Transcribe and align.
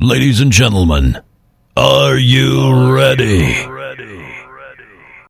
Ladies 0.00 0.40
and 0.40 0.50
gentlemen, 0.50 1.22
are 1.76 2.16
you 2.16 2.92
ready? 2.92 3.54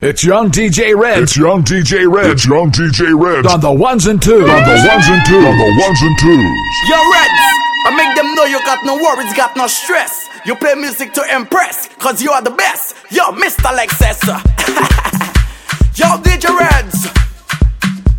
It's 0.00 0.24
young 0.24 0.50
DJ 0.50 0.98
Red 0.98 1.22
It's 1.22 1.36
young 1.36 1.62
DJ 1.62 2.10
Red. 2.10 2.30
It's 2.30 2.46
young 2.46 2.70
DJ 2.70 3.12
Red. 3.14 3.46
on 3.46 3.60
the 3.60 3.70
ones 3.70 4.06
and 4.06 4.22
twos. 4.22 4.48
On 4.48 4.64
the 4.64 4.88
ones 4.88 5.06
and 5.06 5.26
twos. 5.26 5.44
On 5.44 5.58
the 5.58 5.84
ones 5.84 6.00
and 6.00 6.18
twos. 6.18 6.64
Yo, 6.88 6.96
Reds, 6.96 7.44
I 7.84 7.94
make 7.94 8.16
them 8.16 8.34
know 8.34 8.44
you 8.44 8.58
got 8.64 8.82
no 8.86 8.96
worries, 8.96 9.34
got 9.34 9.54
no 9.54 9.66
stress. 9.66 10.30
You 10.46 10.54
play 10.56 10.74
music 10.76 11.12
to 11.12 11.36
impress, 11.36 11.88
cause 11.98 12.22
you 12.22 12.30
are 12.30 12.40
the 12.42 12.50
best. 12.50 12.96
Yo, 13.10 13.22
Mr. 13.36 13.68
Lexus. 13.68 14.24
Yo, 15.98 16.06
DJ 16.24 16.58
Reds. 16.58 17.06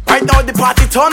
Right 0.07 0.23
now 0.23 0.43
the 0.43 0.54
party 0.54 0.86
turn 0.93 1.12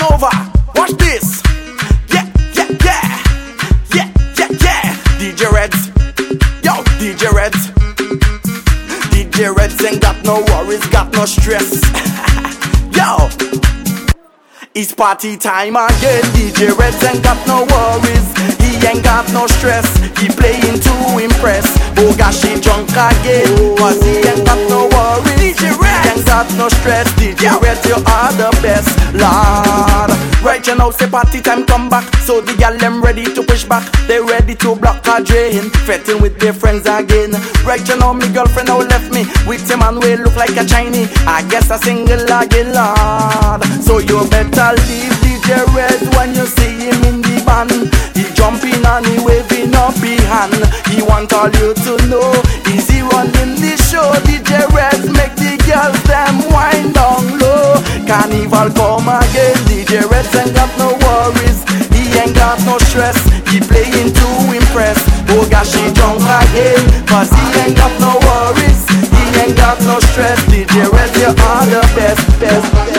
got 10.23 10.25
no 10.25 10.55
worries, 10.55 10.87
got 10.89 11.13
no 11.13 11.25
stress. 11.25 11.71
Yo. 12.97 13.29
It's 14.75 14.95
party 14.95 15.37
time 15.37 15.77
again. 15.77 16.23
DJ 16.35 16.77
Reds 16.77 17.03
ain't 17.05 17.23
got 17.23 17.47
no 17.47 17.65
worries. 17.65 18.27
He 18.59 18.87
ain't 18.87 19.05
got 19.05 19.31
no 19.33 19.47
stress. 19.47 19.87
He 20.19 20.29
playing 20.29 20.81
to 20.81 21.19
impress. 21.19 21.67
Oh 21.99 22.15
gosh, 22.17 22.43
he 22.43 22.61
drunk 22.61 22.91
again. 22.91 23.77
Cause 23.77 24.03
he 24.03 24.17
ain't 24.19 24.47
got 24.47 24.59
no 24.69 24.89
worries. 24.89 25.57
DJ 25.57 25.79
Reds 25.79 26.02
got 26.21 26.47
no 26.57 26.69
stress. 26.69 27.09
DJ 27.15 27.49
Reds, 27.61 27.85
you 27.87 27.95
are 27.95 28.33
the 28.37 28.51
best. 28.61 28.91
Lord. 29.15 30.11
Right 30.43 30.67
you 30.67 30.75
now, 30.75 30.91
say 30.91 31.09
party 31.09 31.41
time 31.41 31.65
come 31.65 31.89
back. 31.89 32.05
So 32.27 32.41
the 32.41 32.55
gal 32.57 32.77
them 32.77 33.03
ready 33.03 33.25
to 33.25 33.43
push 33.43 33.65
back. 33.65 33.87
They 34.09 34.21
ready 34.21 34.55
to 34.57 34.75
block 34.75 35.07
a 35.07 35.23
drain. 35.23 35.71
Fetting 35.87 36.21
with 36.21 36.39
their 36.41 36.53
friends 36.53 36.87
again. 36.87 37.33
Right 37.65 37.87
you 37.89 37.97
know, 37.99 38.13
me 38.13 38.29
girlfriend 38.33 38.69
now 38.69 38.79
left 38.79 39.13
me. 39.13 39.25
With 39.47 39.69
him 39.71 39.83
and 39.83 40.03
we 40.03 40.17
look 40.17 40.37
like 40.37 40.57
a 40.57 40.65
Chinese. 40.67 41.11
I 41.27 41.47
guess 41.49 41.71
a 41.71 41.79
single 41.79 42.27
again, 42.27 42.75
Lord. 42.75 43.63
So 43.87 43.99
you 43.99 44.27
better 44.29 44.75
leave 44.91 45.15
DJ 45.23 45.63
Red 45.75 46.01
when 46.19 46.35
you 46.35 46.47
see 46.47 46.91
him 46.91 46.99
in 47.07 47.23
the 47.23 47.43
band. 47.47 47.71
He 48.17 48.27
jumping 48.35 48.85
and 48.85 49.07
he 49.07 49.23
waving 49.25 49.75
up 49.75 49.95
his 50.03 50.21
hand. 50.27 50.59
He 50.91 51.03
want 51.03 51.33
all 51.33 51.51
you 51.63 51.73
to 51.73 51.93
know. 52.11 52.35
Is 52.75 52.91
he 52.91 53.03
running 53.03 53.55
the 53.63 53.79
show? 53.79 54.11
DJ 54.27 54.67
Red 54.75 55.01
make 55.15 55.35
the 55.39 55.52
girls 55.67 55.99
them 56.05 56.37
wind 56.51 56.95
down 56.95 57.39
low. 57.39 57.79
Carnival 58.07 58.71
come 58.75 59.09
again. 59.09 59.57
DJ 59.69 60.03
Red 60.11 60.27
ain't 60.35 60.55
got 60.55 60.71
no 60.79 60.95
worries. 61.05 61.63
He 61.95 62.09
ain't 62.19 62.35
got 62.35 62.59
no 62.65 62.79
stress. 62.91 63.19
He 63.51 63.61
playing 63.61 64.13
to 64.13 64.29
impress. 64.53 64.99
Oh 65.31 65.47
gosh, 65.51 65.73
he 65.75 65.93
drunk 65.93 66.23
again. 66.23 66.83
Cause 67.07 67.31
he 67.31 67.45
ain't 67.63 67.77
got 67.77 67.93
no 68.01 68.19
worries. 68.27 68.83
He 69.13 69.23
ain't 69.41 69.57
got 69.57 69.81
no 69.83 70.01
stress. 70.13 70.39
DJ 70.51 70.89
Red, 70.93 71.11
you 71.17 71.31
are 71.31 71.67
the 71.67 71.83
best, 71.97 72.23
best, 72.41 72.67
best. 72.73 72.93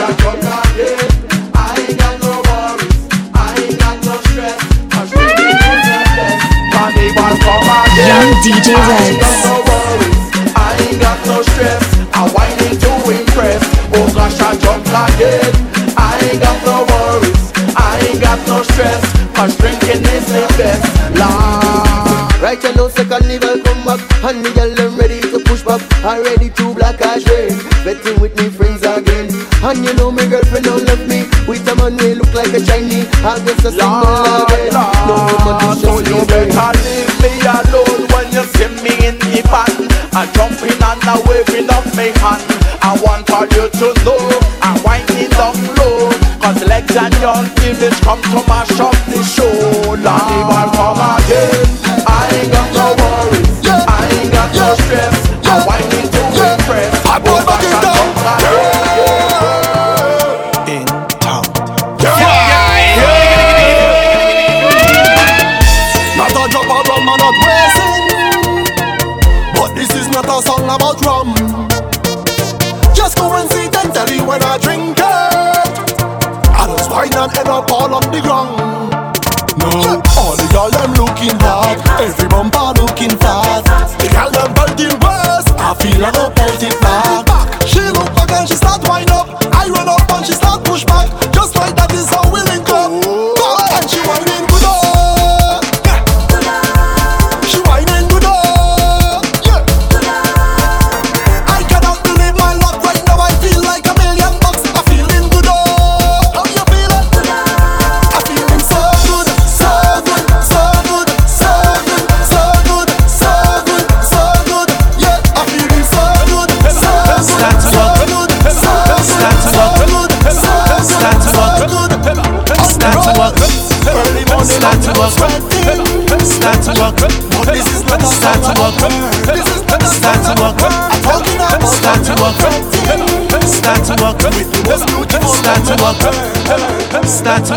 I 1.56 1.76
ain't 1.84 1.98
got 2.00 2.16
no 2.22 2.42
worries. 2.48 2.98
I 3.34 3.50
ain't 3.62 3.80
got 3.80 3.98
no 4.06 4.16
stress. 4.30 4.58
Cause 4.94 5.10
we 5.14 5.26
be 5.38 5.48
the 5.52 5.74
best. 5.86 6.42
Carnival 6.74 7.36
come 7.44 7.70
again. 7.82 8.08
Young 8.10 8.30
DJ 8.44 8.68
Reds. 8.88 9.18
got 9.22 9.38
no 9.46 9.56
worries. 9.68 10.22
I 10.56 10.70
ain't 10.86 11.02
got 11.02 11.20
no 11.26 11.42
stress. 11.42 11.93
I 12.14 12.30
whining 12.30 12.78
to 12.80 12.92
impress. 13.10 13.62
Oh 13.94 14.08
gosh, 14.14 14.40
I 14.40 14.56
jump. 14.58 14.86
I 14.94 16.20
ain't 16.30 16.40
got 16.42 16.58
no 16.66 16.86
worries. 16.86 17.52
I 17.76 18.00
ain't 18.08 18.22
got 18.22 18.40
no 18.48 18.64
stress. 18.64 19.02
Cause 19.36 19.58
drinking 19.58 20.06
is 20.14 20.26
the 20.32 20.46
best. 20.58 20.86
Lord. 21.18 22.24
Right 22.44 22.62
you 22.62 22.76
know 22.76 22.90
say 22.90 23.06
carnival 23.06 23.56
come 23.64 23.86
back 23.88 24.04
And 24.20 24.44
the 24.44 24.52
girl 24.52 24.68
them 24.76 24.98
ready 25.00 25.22
to 25.32 25.40
push 25.48 25.64
back 25.64 25.80
And 26.04 26.28
ready 26.28 26.50
to 26.50 26.76
black 26.76 27.00
as 27.00 27.24
rain 27.24 27.56
Betting 27.88 28.20
with 28.20 28.36
me 28.36 28.52
friends 28.52 28.84
again 28.84 29.32
And 29.64 29.80
you 29.80 29.96
know 29.96 30.12
my 30.12 30.28
girlfriend 30.28 30.66
don't 30.66 30.84
left 30.84 31.08
me 31.08 31.24
With 31.48 31.64
a 31.72 31.74
man 31.80 31.96
we 31.96 32.20
look 32.20 32.36
like 32.36 32.52
a 32.52 32.60
Chinese 32.60 33.08
I 33.24 33.40
guess 33.48 33.64
a 33.64 33.72
single 33.72 34.44
again 34.44 34.76
No 35.08 35.24
woman 35.40 35.80
so 35.80 36.04
you 36.04 36.20
better 36.28 36.76
leave 36.84 37.16
me 37.24 37.32
alone 37.48 38.12
when 38.12 38.28
you 38.36 38.44
see 38.60 38.68
me 38.84 39.13
I 42.06 43.00
want 43.02 43.32
all 43.32 43.48
you 43.48 43.70
to 43.80 43.94
know 44.04 44.20
I'm 44.62 44.76
winding 44.84 45.30
down 45.32 45.56
low. 45.80 46.12
Cause 46.44 46.60
legs 46.68 46.94
and 46.98 47.14
young 47.24 47.48
image 47.64 47.96
come 48.02 48.22
to 48.22 48.44
mash 48.46 48.78
up 48.80 48.92
the 49.08 49.24
show. 49.24 49.96
Carnival 50.04 50.68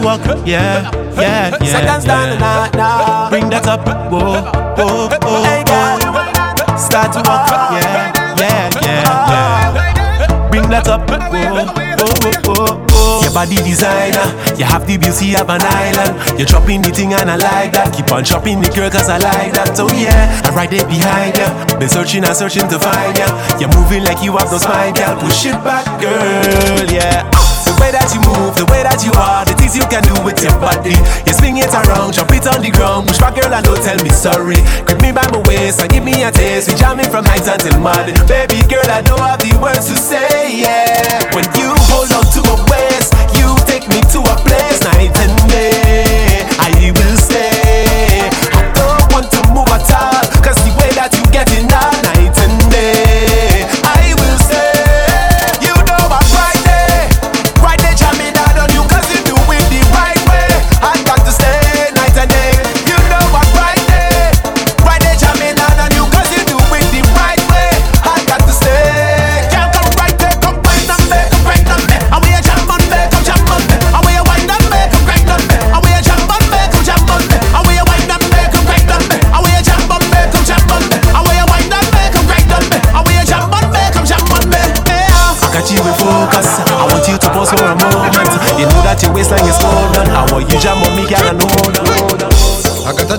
walk. 0.07 0.23
Yeah, 0.47 0.87
yeah, 1.19 1.51
yeah. 1.51 1.67
Seconds 1.67 2.05
down 2.05 2.39
yeah. 2.39 2.71
now. 2.79 3.29
Bring 3.29 3.51
that 3.51 3.67
up. 3.67 3.83
Whoa, 3.87 4.47
whoa, 4.79 5.11
whoa, 5.11 5.43
Hey, 5.43 5.67
girl. 5.67 6.79
Start 6.79 7.11
to 7.15 7.21
walk. 7.27 7.51
Yeah, 7.75 8.15
yeah, 8.39 8.71
yeah, 8.87 9.11
yeah. 9.35 10.51
Bring 10.51 10.71
that 10.71 10.87
up. 10.87 11.11
Whoa, 11.11 11.19
whoa, 11.27 12.15
whoa, 12.47 12.87
whoa. 12.87 13.23
Your 13.23 13.33
body 13.33 13.57
designer, 13.57 14.27
you 14.55 14.65
have 14.65 14.87
the 14.87 14.97
beauty 14.97 15.35
of 15.35 15.51
an 15.51 15.63
island. 15.63 16.39
You're 16.39 16.47
chopping 16.47 16.83
the 16.83 16.91
thing 16.91 17.13
and 17.13 17.31
I 17.31 17.37
like 17.37 17.73
that. 17.73 17.95
Keep 17.95 18.13
on 18.13 18.25
chopping 18.25 18.61
the 18.61 18.71
girl 18.71 18.91
cause 18.91 19.09
I 19.09 19.19
like 19.19 19.53
that. 19.55 19.77
So 19.77 19.91
yeah, 19.91 20.41
I'm 20.45 20.55
right 20.55 20.71
there 20.71 20.87
behind 20.87 21.37
ya. 21.37 21.51
Been 21.79 21.89
searching 21.89 22.25
and 22.25 22.37
searching 22.37 22.69
to 22.69 22.79
find 22.79 23.19
ya. 23.19 23.27
You're 23.59 23.75
moving 23.75 24.05
like 24.05 24.23
you 24.23 24.37
have 24.39 24.51
no 24.51 24.59
spine, 24.59 24.95
girl. 24.95 25.19
Push 25.19 25.47
it 25.47 25.59
back, 25.67 25.87
girl, 26.01 26.87
yeah. 26.91 27.36
Way 27.87 27.95
that 27.95 28.11
you 28.11 28.19
move, 28.27 28.59
the 28.59 28.67
way 28.67 28.83
that 28.83 28.99
you 29.07 29.15
are, 29.15 29.47
the 29.47 29.55
things 29.55 29.79
you 29.79 29.87
can 29.87 30.03
do 30.03 30.11
with 30.27 30.43
your 30.43 30.51
body. 30.59 30.99
You 31.23 31.31
swing 31.31 31.63
it 31.63 31.71
around, 31.71 32.19
jump 32.19 32.35
it 32.35 32.43
on 32.51 32.59
the 32.59 32.75
ground. 32.75 33.07
Push 33.07 33.23
back, 33.23 33.39
girl, 33.39 33.47
and 33.47 33.63
don't 33.63 33.79
tell 33.79 33.95
me 34.03 34.11
sorry. 34.11 34.59
Grip 34.83 34.99
me 34.99 35.15
by 35.15 35.23
my 35.31 35.39
waist 35.47 35.79
and 35.79 35.87
give 35.95 36.03
me 36.03 36.27
a 36.27 36.35
taste. 36.35 36.67
We 36.67 36.75
jamming 36.75 37.07
from 37.07 37.31
night 37.31 37.47
until 37.47 37.79
morning. 37.79 38.19
Baby 38.27 38.59
girl, 38.67 38.83
I 38.91 39.07
don't 39.07 39.23
have 39.23 39.39
the 39.39 39.55
words 39.63 39.87
to 39.87 39.95
say, 39.95 40.27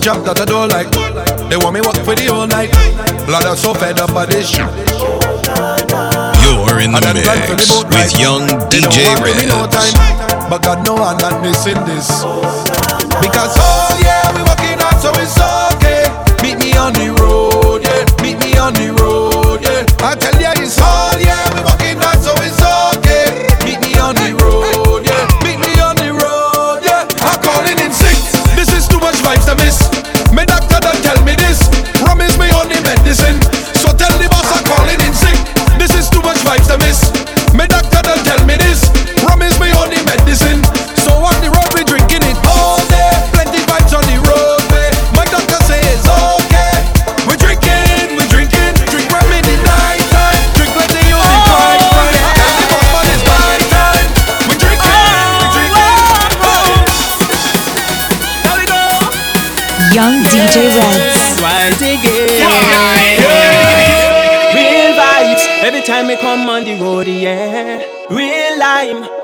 job 0.07 0.23
that 0.23 0.39
I 0.39 0.45
don't 0.47 0.71
like. 0.71 0.87
They 1.51 1.59
want 1.59 1.75
me 1.75 1.83
work 1.83 1.99
for 2.07 2.15
the 2.15 2.31
whole 2.31 2.47
night. 2.47 2.71
Blood, 3.27 3.43
I'm 3.43 3.59
so 3.59 3.75
fed 3.75 3.99
up 3.99 4.15
of 4.15 4.31
this 4.31 4.47
shit. 4.47 4.63
You're 6.47 6.79
in 6.79 6.95
the 6.95 7.11
mix 7.11 7.67
with 7.83 8.15
young 8.15 8.47
DJ 8.71 9.03
no 9.51 9.67
time, 9.67 9.91
but 10.47 10.63
God 10.63 10.87
know 10.87 10.95
I'm 10.95 11.19
not 11.19 11.43
missing 11.43 11.75
this. 11.83 12.07
Because 13.19 13.51
oh 13.59 13.91
yeah, 13.99 14.31
we 14.31 14.47
working 14.47 14.79
hard, 14.79 14.95
so 15.03 15.11
it's 15.19 15.35
okay. 15.75 16.07
Meet 16.39 16.63
me 16.63 16.71
on 16.79 16.95
the 16.95 17.11
road, 17.19 17.83
yeah. 17.83 18.07
Meet 18.23 18.39
me 18.39 18.55
on 18.55 18.79
the 18.79 18.95
road, 19.03 19.26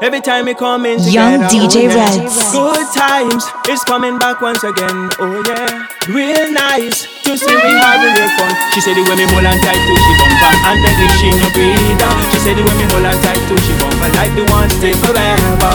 every 0.03 0.19
time 0.19 0.43
we 0.43 0.53
come 0.53 0.85
in 0.85 0.99
Young 1.07 1.39
DJ 1.47 1.87
oh, 1.87 1.95
yeah. 1.95 1.95
Reds. 1.95 2.51
Good 2.51 2.87
times 2.91 3.47
is 3.71 3.79
coming 3.87 4.19
back 4.19 4.43
once 4.43 4.59
again, 4.67 5.07
oh 5.23 5.39
yeah. 5.47 5.87
Real 6.11 6.51
nice 6.51 7.07
to 7.23 7.39
see 7.39 7.55
we 7.55 7.71
having 7.79 8.11
real 8.11 8.31
fun. 8.35 8.51
She 8.75 8.83
said 8.83 8.99
the 8.99 9.03
way 9.07 9.15
me 9.15 9.23
hold 9.31 9.47
on 9.47 9.55
tight 9.63 9.79
to 9.79 9.93
she 9.95 10.13
bumper 10.19 10.53
and 10.67 10.77
then 10.83 10.95
if 10.99 11.11
she 11.15 11.31
no 11.31 11.47
breathe 11.55 11.95
down. 11.95 12.19
She 12.35 12.39
said 12.43 12.59
the 12.59 12.67
way 12.67 12.75
me 12.75 12.85
hold 12.91 13.07
on 13.07 13.15
tight 13.23 13.39
to 13.47 13.55
she 13.63 13.73
bumper 13.79 14.11
like 14.19 14.35
the 14.35 14.43
one 14.51 14.67
stay 14.75 14.91
forever. 14.99 15.73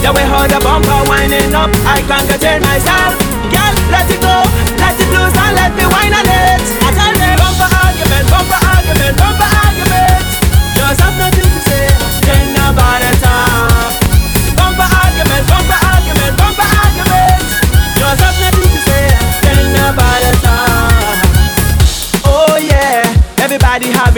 The 0.00 0.16
way 0.16 0.24
how 0.24 0.48
the 0.48 0.58
bumper 0.64 1.00
winding 1.04 1.52
up, 1.52 1.68
I 1.84 2.00
can't 2.08 2.24
contain 2.24 2.64
myself. 2.64 3.20
Girl, 3.52 3.74
let 3.92 4.08
it 4.08 4.20
go, 4.24 4.34
let 4.80 4.96
it 4.96 5.08
loose 5.12 5.36
and 5.36 5.52
let 5.60 5.76
me 5.76 5.84
on 5.84 6.14
it. 6.16 6.64
I 6.80 6.88
tell 6.96 7.12
you, 7.12 7.36
bumper 7.36 7.68
argument, 7.68 8.24
bumper 8.32 8.60
argument, 8.64 9.14
bumper 9.20 9.50
argument. 9.68 10.24
Just 10.72 11.04
have 11.04 11.16
nothing 11.20 11.50
to 11.52 11.60
say, 11.68 11.84
then 12.24 12.56
nobody 12.56 13.12
talk. 13.20 13.47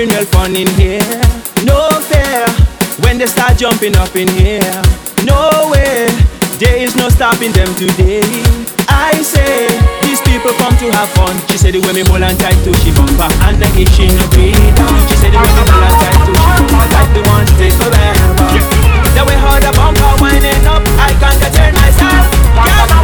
Having 0.01 0.17
real 0.17 0.27
fun 0.33 0.57
in 0.57 0.69
here. 0.81 1.05
No 1.65 1.89
fear 2.09 2.47
when 3.05 3.19
they 3.19 3.27
start 3.27 3.59
jumping 3.59 3.97
up 3.97 4.15
in 4.17 4.29
here. 4.29 4.73
No 5.25 5.69
way, 5.73 6.09
there 6.57 6.77
is 6.77 6.97
no 6.97 7.09
stopping 7.09 7.53
them 7.53 7.69
today. 7.75 8.25
I 8.89 9.13
say 9.21 9.69
these 10.03 10.21
people 10.23 10.53
come 10.57 10.77
to 10.79 10.89
have 10.97 11.11
fun. 11.13 11.37
She 11.49 11.59
said 11.59 11.75
the 11.75 11.81
way 11.85 11.93
me 11.93 12.03
hold 12.09 12.23
on 12.23 12.37
tight 12.37 12.57
to 12.65 12.73
she 12.81 12.93
bumper 12.97 13.29
and 13.45 13.61
then 13.61 13.73
if 13.77 13.93
she 13.93 14.09
no 14.09 14.25
down. 14.73 14.97
She 15.09 15.17
said 15.21 15.33
the 15.33 15.39
way 15.39 15.53
me 15.53 15.63
hold 15.69 15.85
on 15.85 15.93
tight 16.01 16.21
to 16.25 16.33
she 16.33 16.49
bumper 16.49 16.85
like 16.97 17.11
the 17.13 17.23
one 17.29 17.47
stay 17.61 17.73
forever. 17.77 18.41
The 19.13 19.23
way 19.27 19.37
how 19.37 19.61
the 19.61 19.73
bumper 19.77 20.13
winding 20.23 20.65
up, 20.65 20.81
I 20.97 21.13
can't 21.21 21.37
contain 21.37 21.75
myself. 21.77 22.25
Girl, 22.57 23.00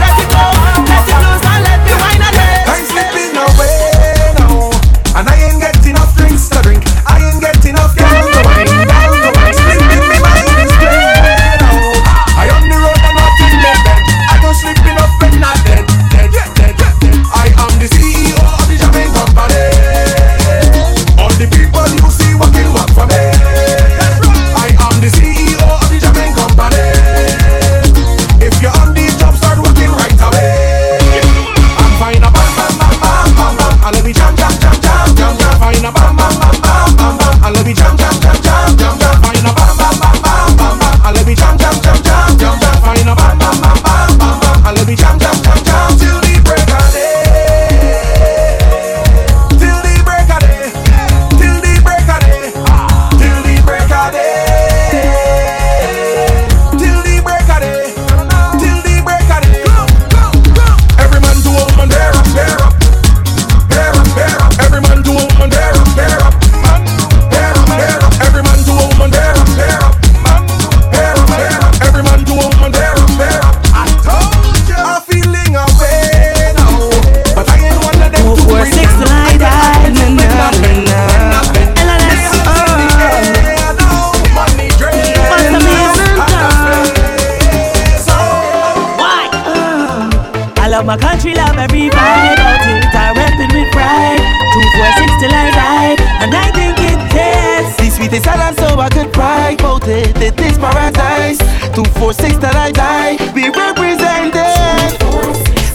Love 90.86 91.00
my 91.00 91.08
country, 91.08 91.34
love 91.34 91.58
every 91.58 91.90
vibe 91.90 92.34
about 92.34 92.62
it. 92.62 92.94
I 92.94 93.10
rep 93.10 93.34
it 93.42 93.50
with 93.52 93.72
pride. 93.72 94.22
Two, 94.54 94.62
four, 94.78 94.86
six 94.94 95.10
till 95.18 95.34
I 95.34 95.50
die, 95.50 95.96
and 96.22 96.32
I 96.32 96.52
think 96.52 96.78
it 96.78 96.98
tastes 97.10 97.76
The 97.76 97.90
sweetest 97.90 98.28
island 98.28 98.56
so 98.56 98.78
I 98.78 98.88
could 98.88 99.12
cry 99.12 99.56
about 99.58 99.88
it. 99.88 100.16
It 100.22 100.38
is 100.38 100.56
paradise. 100.58 101.38
Two, 101.74 101.84
four, 101.98 102.12
six 102.12 102.38
till 102.38 102.56
I 102.56 102.70
die. 102.70 103.16
We 103.34 103.48
represent 103.48 104.34
it. 104.36 105.02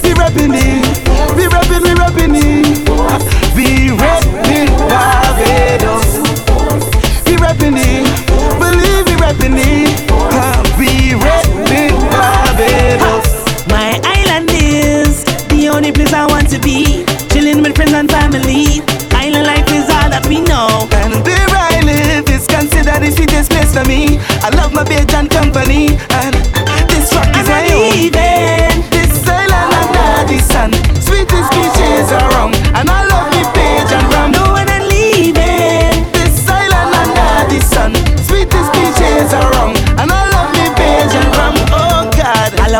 We 0.01 0.13
repping 0.13 0.56
it. 0.56 0.90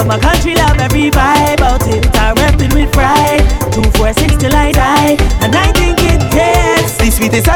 Love 0.01 0.08
my 0.08 0.20
country, 0.20 0.55
love 0.55 0.77
every 0.79 1.12
vibe 1.12 1.55
about 1.55 1.88
it. 1.88 2.05
I 2.15 2.34
rep 2.34 2.60
it 2.60 2.74
with 2.74 2.91
pride. 2.91 3.41
Two, 3.72 3.84
four, 3.98 4.13
six 4.13 4.36
till 4.36 4.53
I 4.53 4.72
die, 4.72 5.15
and 5.41 5.55
I 5.55 5.72
think 5.74 6.00
it 6.01 6.22
tastes. 6.31 6.98
the 6.98 7.12
sweetest 7.12 7.48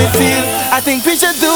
it 0.00 0.10
feels. 0.16 0.46
I 0.72 0.80
think 0.80 1.04
we 1.04 1.14
should 1.16 1.36
do 1.40 1.49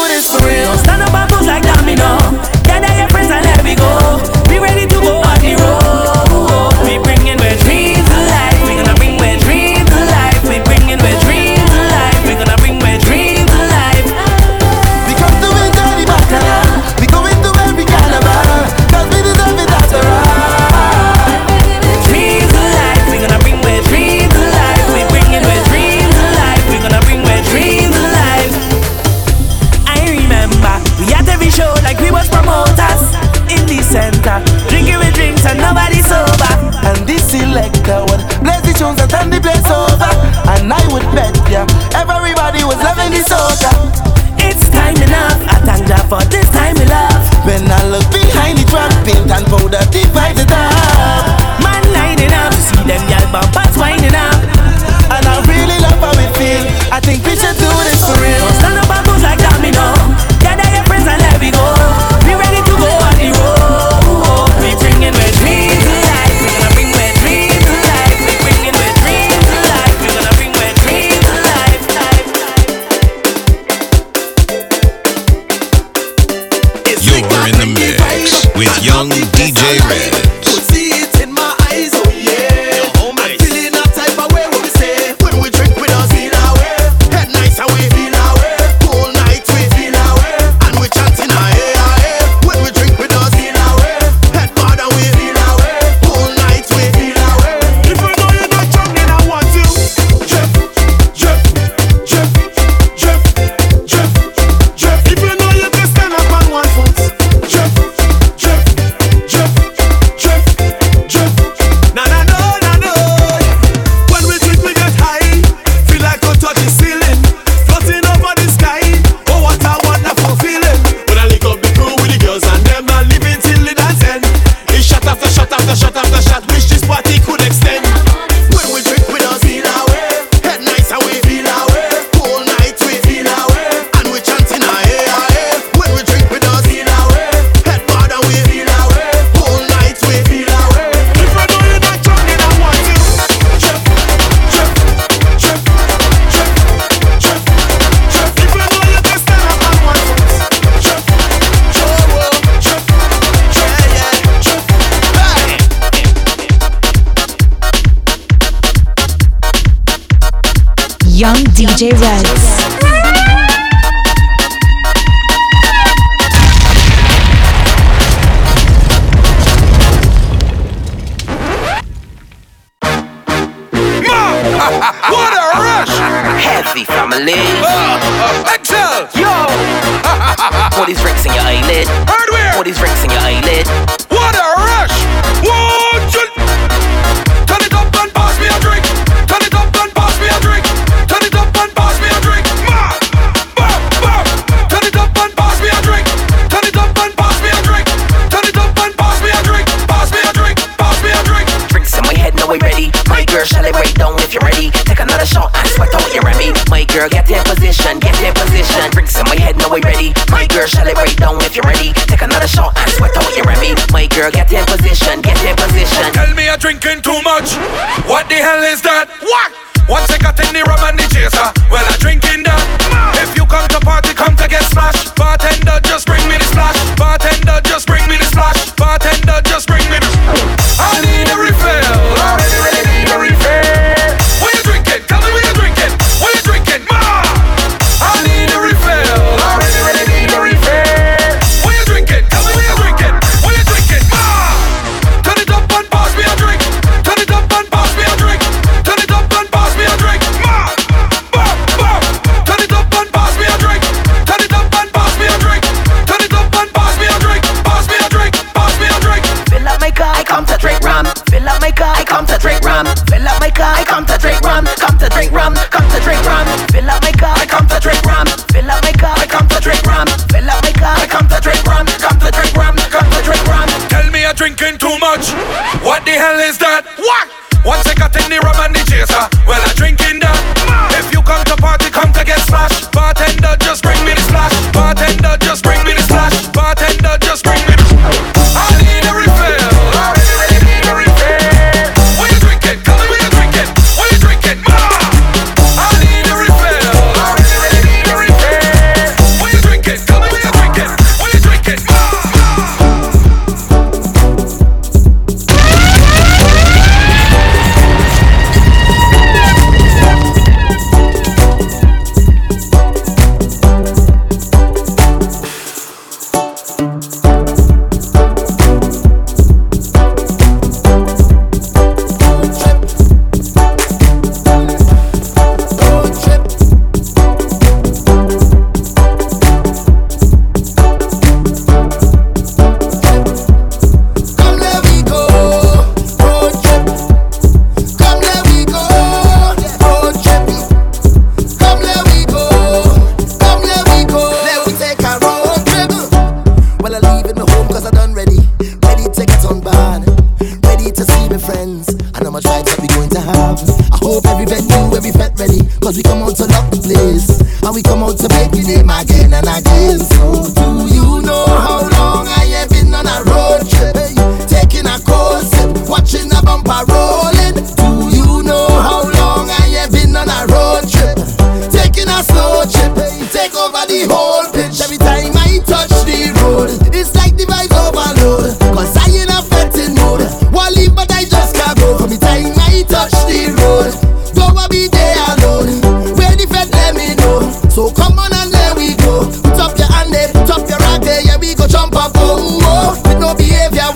DJ 161.75 161.90
Reds. 161.90 162.34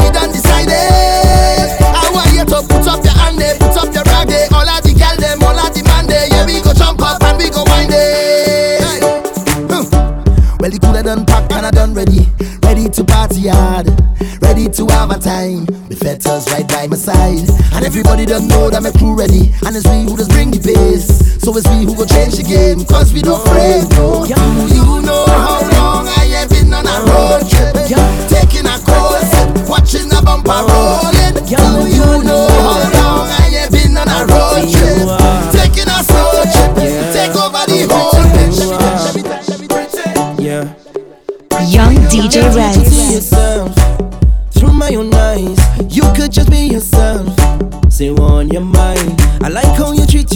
it 0.00 0.16
undecided. 0.16 0.74
I 1.82 2.10
want 2.14 2.30
you 2.32 2.44
to 2.44 2.58
put 2.66 2.86
up 2.86 3.04
your 3.04 3.14
hand 3.14 3.38
there, 3.38 3.54
put 3.56 3.76
up 3.76 3.92
your 3.94 4.04
rag 4.04 4.28
there. 4.28 4.48
All 4.52 4.68
of 4.68 4.82
the 4.82 4.92
girl 4.94 5.18
all 5.44 5.58
of 5.58 5.74
the 5.74 5.82
there. 6.08 6.26
Yeah, 6.28 6.46
we 6.46 6.60
go 6.60 6.72
jump 6.72 7.00
up 7.02 7.22
and 7.22 7.38
we 7.38 7.50
go 7.50 7.64
wind 7.64 7.90
there. 7.90 8.48
Done 11.08 11.24
and 11.24 11.64
I 11.64 11.70
done 11.70 11.94
ready. 11.94 12.28
Ready 12.62 12.86
to 12.90 13.02
party 13.02 13.48
hard, 13.48 13.88
ready 14.42 14.68
to 14.68 14.86
have 14.88 15.10
a 15.10 15.18
time. 15.18 15.64
The 15.64 15.96
fetters 15.96 16.46
right 16.52 16.68
by 16.68 16.86
my 16.86 16.96
side. 16.96 17.48
And 17.72 17.86
everybody 17.86 18.26
done 18.26 18.46
know 18.46 18.68
that 18.68 18.82
my 18.82 18.90
crew 18.90 19.16
ready. 19.16 19.50
And 19.64 19.74
it's 19.74 19.88
we 19.88 20.02
who 20.04 20.18
just 20.18 20.30
bring 20.30 20.50
the 20.50 20.60
pace. 20.60 21.40
So 21.40 21.56
it's 21.56 21.66
we 21.68 21.86
who 21.86 21.96
go 21.96 22.04
change 22.04 22.36
the 22.36 22.42
game. 22.42 22.84
Cause 22.84 23.14
we 23.14 23.22
don't 23.22 23.42
play, 23.46 23.80
no. 23.96 24.26
Do 24.26 24.74
you 24.74 25.00
know 25.00 25.24
how 25.28 25.77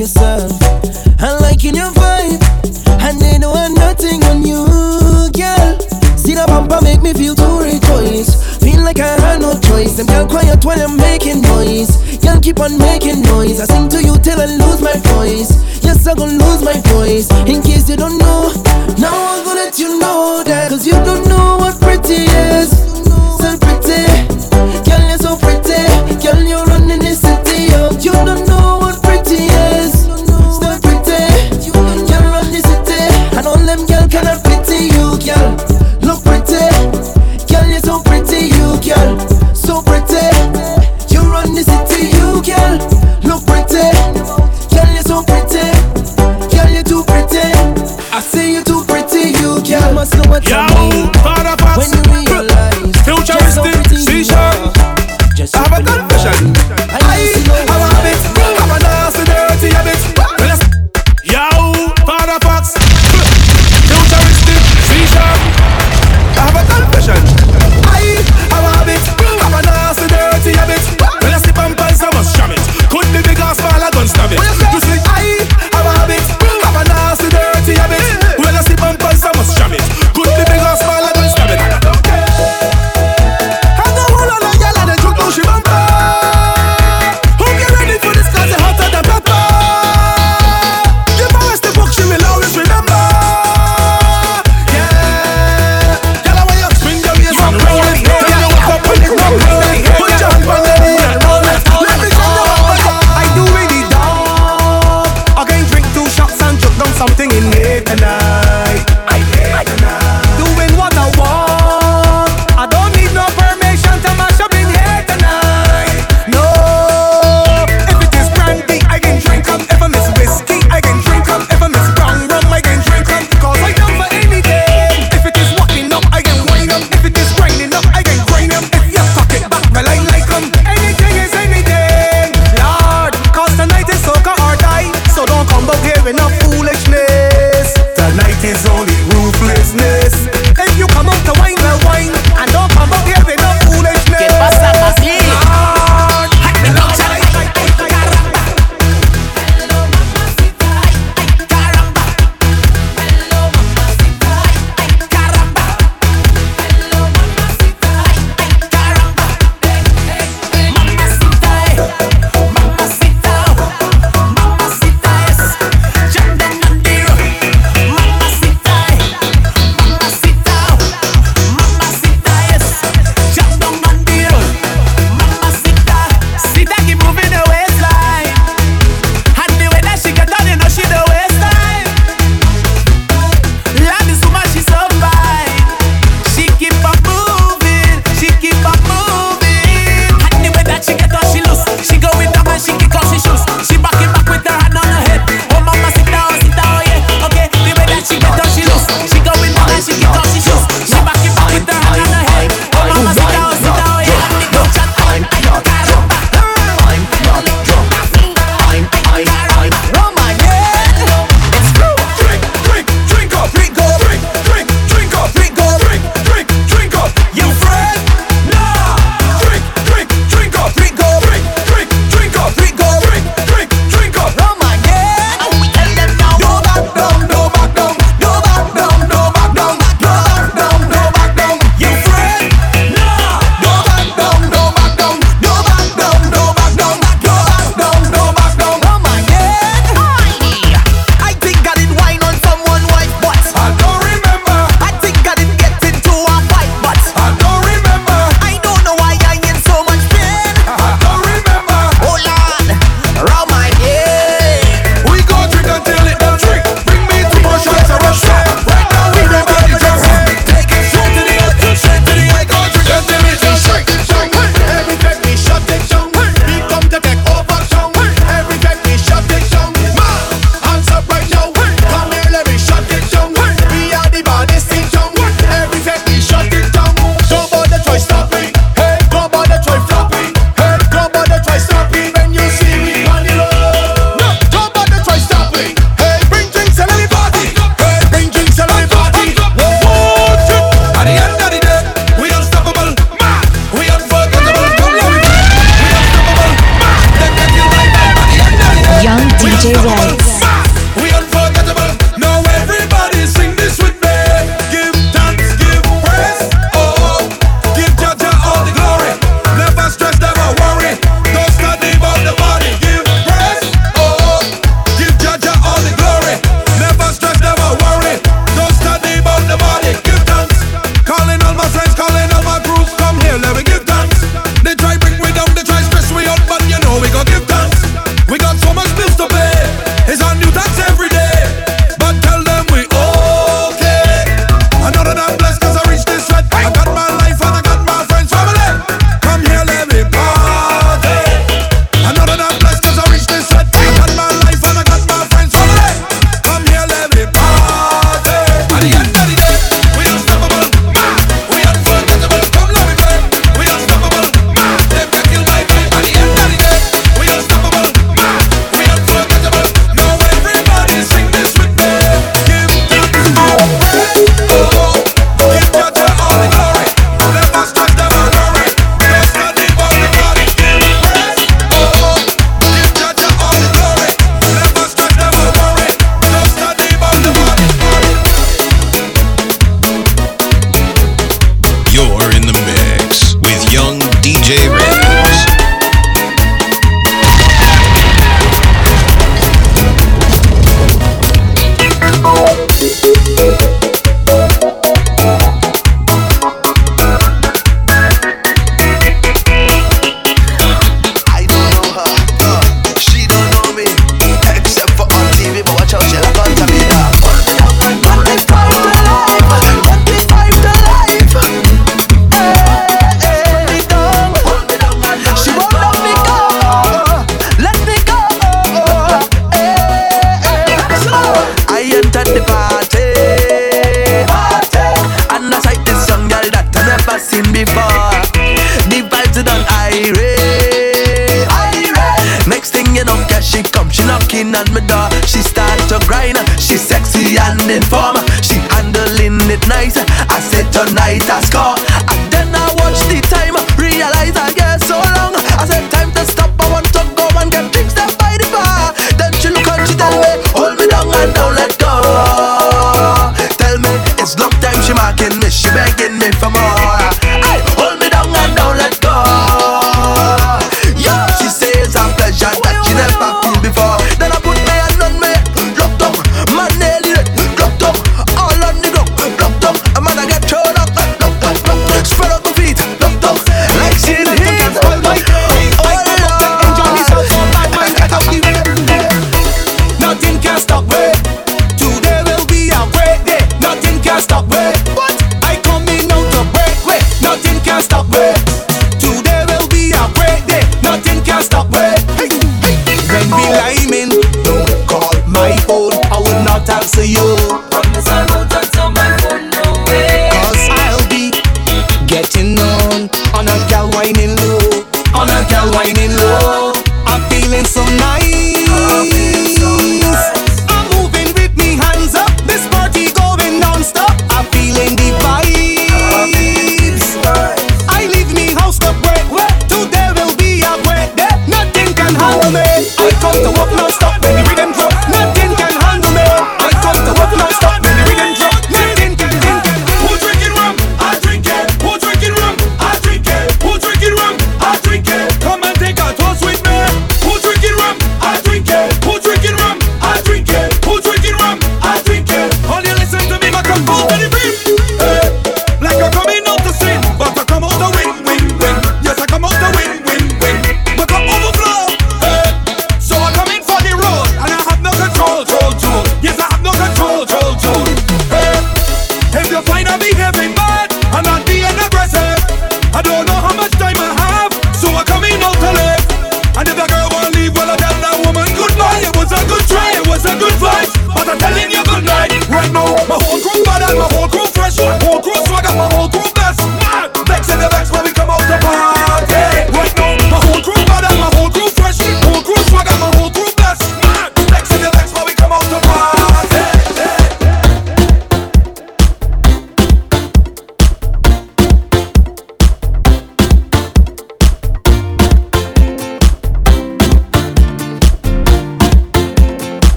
yourself. 0.00 0.50
I'm 1.20 1.42
liking 1.42 1.74
your 1.76 1.92
vibe, 1.92 2.40
and 3.04 3.20
they 3.20 3.36
don't 3.38 3.52
want 3.52 3.76
nothing 3.76 4.24
on 4.24 4.40
you, 4.40 4.64
girl. 5.36 5.76
See 6.16 6.32
the 6.32 6.44
bumper 6.48 6.80
make 6.80 7.02
me 7.02 7.12
feel 7.12 7.34
too 7.34 7.60
rejoice. 7.60 8.56
Feel 8.64 8.80
like 8.80 8.98
I 8.98 9.20
had 9.20 9.42
no 9.42 9.60
choice. 9.60 9.98
Them 9.98 10.06
girl 10.06 10.26
quiet 10.26 10.64
while 10.64 10.80
I'm 10.80 10.96
making 10.96 11.42
noise. 11.42 12.16
Girl 12.24 12.40
keep 12.40 12.60
on 12.60 12.78
making 12.78 13.20
noise. 13.28 13.60
I 13.60 13.66
sing 13.66 13.90
to 13.90 14.02
you 14.02 14.16
till 14.16 14.40
I 14.40 14.46
lose 14.46 14.80
my 14.80 14.96
voice. 15.12 15.52
Yes, 15.84 16.06
I'm 16.06 16.16
gonna 16.16 16.32
lose 16.32 16.62
my 16.62 16.80
voice 16.96 17.30
in 17.44 17.60
case 17.60 17.90
you 17.90 17.96
don't 17.96 18.16
know. 18.16 18.39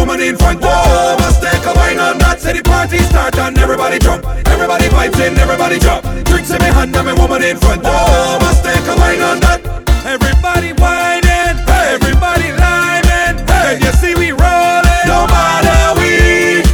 woman 0.00 0.20
in 0.20 0.36
front 0.36 0.62
row 0.62 1.16
must 1.20 1.42
take 1.42 1.64
a 1.68 1.72
wine 1.76 2.00
on 2.00 2.16
that. 2.18 2.40
Say 2.40 2.54
the 2.56 2.62
party 2.62 2.98
start 3.12 3.36
and 3.36 3.58
everybody 3.58 3.98
jump. 3.98 4.24
Everybody 4.48 4.88
vibes 4.88 5.20
in, 5.20 5.36
everybody 5.36 5.78
jump. 5.78 6.02
Drinks 6.24 6.50
in 6.50 6.58
my 6.58 6.72
hand 6.72 6.96
and 6.96 7.06
my 7.06 7.12
woman 7.12 7.42
in 7.42 7.56
front 7.58 7.84
row 7.84 8.38
must 8.40 8.64
take 8.64 8.86
a 8.88 8.96
wine 8.96 9.20
on 9.20 9.38
that. 9.44 9.60
Everybody 10.08 10.72
whining, 10.80 11.56
hey. 11.68 12.00
everybody 12.00 12.48
liming. 12.56 13.44
Hey. 13.44 13.76
Can 13.76 13.84
you 13.84 13.92
see 14.00 14.14
we 14.16 14.32
rolling? 14.32 15.04
No 15.04 15.28
matter 15.28 16.00
we. 16.00 16.64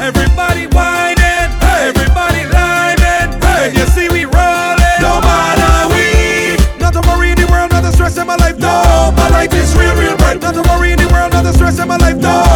Everybody 0.00 0.64
whining, 0.72 1.52
hey. 1.60 1.92
everybody 1.92 2.48
liming. 2.48 3.28
Hey. 3.44 3.68
Can 3.68 3.76
you 3.76 3.86
see 3.92 4.08
we 4.08 4.24
rolling? 4.24 4.98
No 5.04 5.20
matter 5.20 5.92
we. 5.92 6.56
Not 6.80 6.96
a 6.96 7.04
worry 7.04 7.36
in 7.36 7.38
the 7.38 7.46
world, 7.52 7.70
not 7.70 7.84
a 7.84 7.92
stress 7.92 8.16
in 8.16 8.26
my 8.26 8.36
life. 8.40 8.56
No, 8.56 9.12
my 9.12 9.28
life 9.28 9.52
is 9.52 9.76
real, 9.76 9.94
real 9.94 10.16
bright. 10.16 10.40
Not 10.40 10.56
a 10.56 10.64
worry 10.72 10.96
in 10.96 10.98
the 10.98 11.08
world, 11.12 11.36
not 11.36 11.44
a 11.44 11.52
stress 11.52 11.78
in 11.78 11.86
my 11.86 12.00
life. 12.00 12.16
No. 12.16 12.51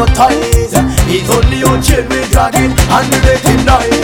hypnotized 0.00 0.74
It's 1.08 1.30
only 1.30 1.58
your 1.58 1.80
chain 1.82 2.08
we're 2.08 2.26
dragging 2.28 2.72
and 2.72 3.06
we 3.10 3.18
recognize 3.28 3.99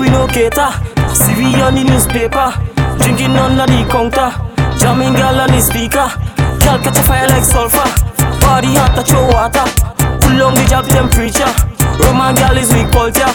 we 0.00 0.08
no 0.08 0.26
cater. 0.26 0.72
See 1.12 1.36
we 1.36 1.52
on 1.60 1.76
the 1.76 1.84
newspaper, 1.84 2.56
drinking 3.04 3.36
on 3.36 3.60
the 3.60 3.84
counter. 3.92 4.32
Jamming 4.80 5.12
girl 5.12 5.36
on 5.36 5.52
the 5.52 5.60
speaker, 5.60 6.08
girl 6.64 6.80
catch 6.80 6.96
a 6.96 7.02
fire 7.04 7.28
like 7.28 7.44
sulfur. 7.44 7.84
Body 8.40 8.72
hot, 8.80 8.96
touch 8.96 9.12
your 9.12 9.28
water. 9.28 9.66
Pull 10.24 10.40
on 10.40 10.56
the 10.56 10.64
job 10.64 10.88
temperature. 10.88 11.52
Roman 12.00 12.32
girl 12.32 12.56
is 12.56 12.72
weak 12.72 12.88
culture. 12.88 13.28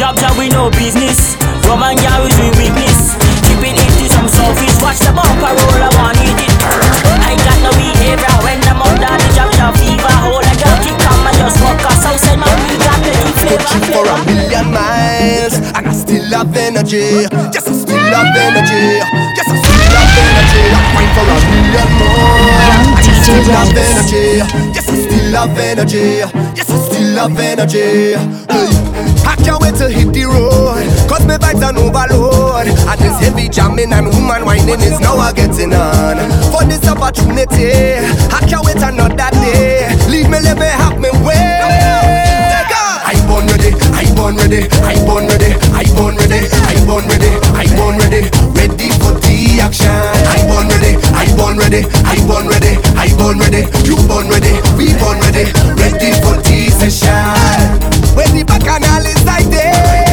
Job 0.00 0.16
job 0.16 0.32
we 0.40 0.48
no 0.48 0.72
business. 0.72 1.36
Roman 1.68 1.92
girl 2.00 2.24
is 2.24 2.36
we 2.40 2.48
weakness. 2.56 3.12
Keeping 3.44 3.76
it 3.76 4.12
I'm 4.16 4.24
selfish. 4.24 4.80
Watch 4.80 5.04
the 5.04 5.12
bumper 5.12 5.52
roll, 5.52 5.84
I 5.84 5.90
want 6.00 6.16
it. 6.16 6.32
I 7.28 7.36
got 7.36 7.58
no 7.60 7.70
behavior 7.76 8.34
when 8.40 8.64
I'm 8.64 8.80
under 8.80 9.12
the 9.20 9.28
job 9.36 9.52
job 9.52 9.76
fever. 9.76 10.16
Hold 10.24 10.48
a 10.48 10.52
girl 10.56 10.76
keep 10.80 10.96
coming 10.96 11.19
just 11.40 11.58
walk 11.64 11.80
us 11.88 12.04
outside 12.04 12.38
my 12.38 12.52
weed 12.60 12.84
and 12.84 13.00
make 13.00 13.16
it 13.16 13.36
flip 13.40 13.60
Coaching 13.60 13.84
for 13.92 14.04
a 14.04 14.16
million 14.28 14.66
miles 14.76 15.54
And 15.76 15.88
I 15.88 15.92
still 15.92 16.28
have 16.36 16.56
energy. 16.56 17.24
Yes, 17.54 17.66
I 17.66 17.72
still 17.72 18.12
have 18.12 18.36
energy. 18.36 18.84
Yes, 19.36 19.48
I 19.48 19.56
still 19.64 19.94
have 19.96 20.16
energy. 20.28 20.64
I'm 20.76 20.86
fine 20.92 21.10
for 21.16 21.26
a 21.32 21.36
million 21.48 21.90
more. 21.98 22.50
And 22.68 22.82
I 22.98 23.12
still 23.24 23.48
have 23.56 23.72
energy. 23.72 24.26
Yes, 24.76 24.86
I 24.88 24.96
still 25.04 25.32
have 25.38 25.58
energy. 25.58 26.06
Yes, 26.56 26.68
I 26.70 26.78
still 26.86 27.16
have 27.16 27.38
energy. 27.38 27.88
Hey. 28.52 28.89
I 29.30 29.36
can't 29.38 29.62
wait 29.62 29.76
to 29.78 29.88
hit 29.88 30.10
the 30.12 30.26
road. 30.26 30.82
Cause 31.08 31.24
my 31.26 31.38
vibes 31.38 31.62
are 31.62 31.76
overload. 31.78 32.66
And 32.66 32.98
this 32.98 33.14
heavy 33.22 33.48
jamming 33.48 33.92
and 33.92 34.10
woman 34.10 34.44
whining 34.44 34.82
is 34.82 34.98
now 34.98 35.22
getting 35.30 35.72
on. 35.72 36.18
For 36.50 36.66
this 36.66 36.82
opportunity, 36.90 38.02
I 38.34 38.42
can't 38.50 38.66
wait 38.66 38.82
another 38.82 39.30
day. 39.38 39.86
Leave 40.10 40.26
me, 40.28 40.42
let 40.42 40.58
me 40.58 40.66
have 40.66 40.98
me 40.98 41.10
way. 41.22 41.62
I 43.10 43.14
born 43.26 43.46
ready, 43.46 43.70
I 43.94 44.06
born 44.14 44.36
ready, 44.36 44.68
I 44.82 44.94
born 45.06 45.26
ready, 45.26 45.54
I 45.74 45.84
born 45.94 46.14
ready, 46.16 46.46
I 46.50 46.74
born 46.86 47.06
ready, 47.06 47.30
I 47.54 47.66
born 47.74 47.98
ready, 47.98 48.22
ready 48.54 48.88
for 49.02 49.14
the 49.18 49.58
action. 49.62 49.90
I 49.90 50.46
born 50.46 50.68
ready, 50.68 50.94
I 51.14 51.26
born 51.36 51.58
ready, 51.58 51.86
I 52.06 52.18
born 52.26 52.46
ready, 52.46 52.78
I 52.98 53.08
born 53.18 53.38
ready, 53.38 53.66
you 53.86 53.96
born 54.06 54.28
ready, 54.28 54.54
we 54.76 54.94
born 54.98 55.18
ready, 55.22 55.50
ready 55.74 56.10
for 56.22 56.36
the 56.42 56.70
session. 56.70 57.89
When 58.14 58.34
the 58.36 58.44
bacchanal 58.44 59.06
is 59.06 59.24
like 59.24 59.46
eh? 59.46 59.50
this 59.50 60.09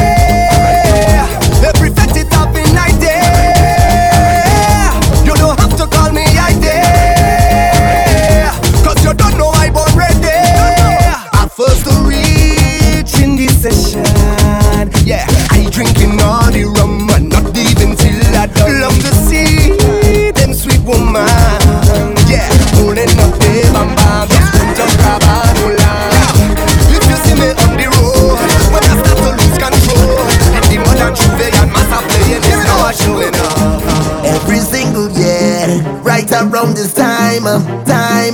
time. 36.38 37.46
Uh, 37.46 37.58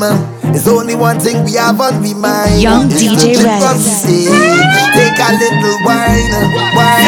uh, 0.02 0.52
there's 0.52 0.68
only 0.68 0.94
one 0.94 1.18
thing 1.18 1.42
we 1.44 1.54
have 1.54 1.80
on 1.80 2.02
we 2.02 2.12
mind. 2.12 2.60
Young 2.60 2.90
It's 2.92 3.00
DJ 3.00 3.16
to 3.16 3.40
trip 3.40 3.46
Reds. 3.46 3.64
on 3.64 3.78
stage. 3.80 4.28
Take 4.92 5.16
a 5.16 5.28
little 5.32 5.76
wine, 5.88 6.32
uh, 6.36 6.44
wine. 6.76 7.04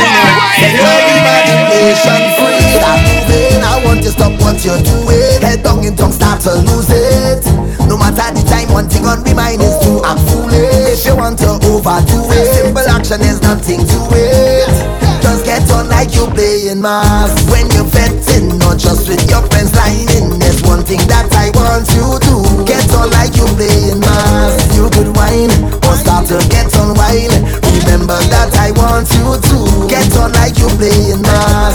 Set 0.56 0.72
your 0.72 0.96
imagination 1.20 2.22
free. 2.40 2.80
Start 2.80 3.00
moving. 3.04 3.60
I 3.62 3.84
want 3.84 4.04
you 4.04 4.10
stop 4.10 4.32
what 4.40 4.64
you're 4.64 4.80
doing. 4.80 5.42
Head 5.42 5.62
down 5.62 5.84
in 5.84 5.94
tongue, 5.96 6.12
start 6.12 6.40
to 6.42 6.54
lose 6.64 6.88
it. 6.88 7.44
No 7.86 7.96
matter 7.98 8.32
the 8.32 8.42
time, 8.48 8.72
one 8.72 8.88
thing 8.88 9.04
on 9.04 9.22
my 9.22 9.34
mind 9.34 9.60
is 9.60 9.76
to 9.84 10.00
act 10.04 10.20
foolish. 10.32 11.04
If 11.04 11.06
you 11.06 11.16
want 11.16 11.38
to 11.40 11.60
overdo 11.68 12.24
it, 12.32 12.46
simple 12.56 12.88
action 12.88 13.20
is 13.20 13.42
nothing 13.42 13.84
to 13.84 13.98
it. 14.16 14.85
On 15.76 15.88
like 15.90 16.14
you 16.14 16.24
playing 16.32 16.80
mas. 16.80 17.36
When 17.52 17.68
you're 17.76 17.84
vetting, 17.84 18.58
not 18.58 18.78
just 18.78 19.08
with 19.08 19.20
your 19.28 19.42
friends 19.52 19.76
lining 19.76 20.38
There's 20.38 20.62
one 20.62 20.82
thing 20.82 21.04
that 21.12 21.28
I 21.36 21.52
want 21.52 21.84
you 21.92 22.16
to 22.16 22.64
Get 22.64 22.88
on 22.96 23.10
like 23.12 23.36
you 23.36 23.44
playing 23.60 24.00
mas. 24.00 24.56
You 24.72 24.88
could 24.88 25.12
whine 25.12 25.52
or 25.84 25.94
start 26.00 26.24
to 26.32 26.40
get 26.48 26.72
on 26.80 26.96
wine 26.96 27.34
Remember 27.76 28.16
that 28.32 28.56
I 28.56 28.72
want 28.72 29.10
you 29.20 29.36
to 29.36 29.56
Get 29.86 30.16
on 30.16 30.32
like 30.32 30.56
you 30.56 30.68
playing 30.80 31.20
mas 31.20 31.65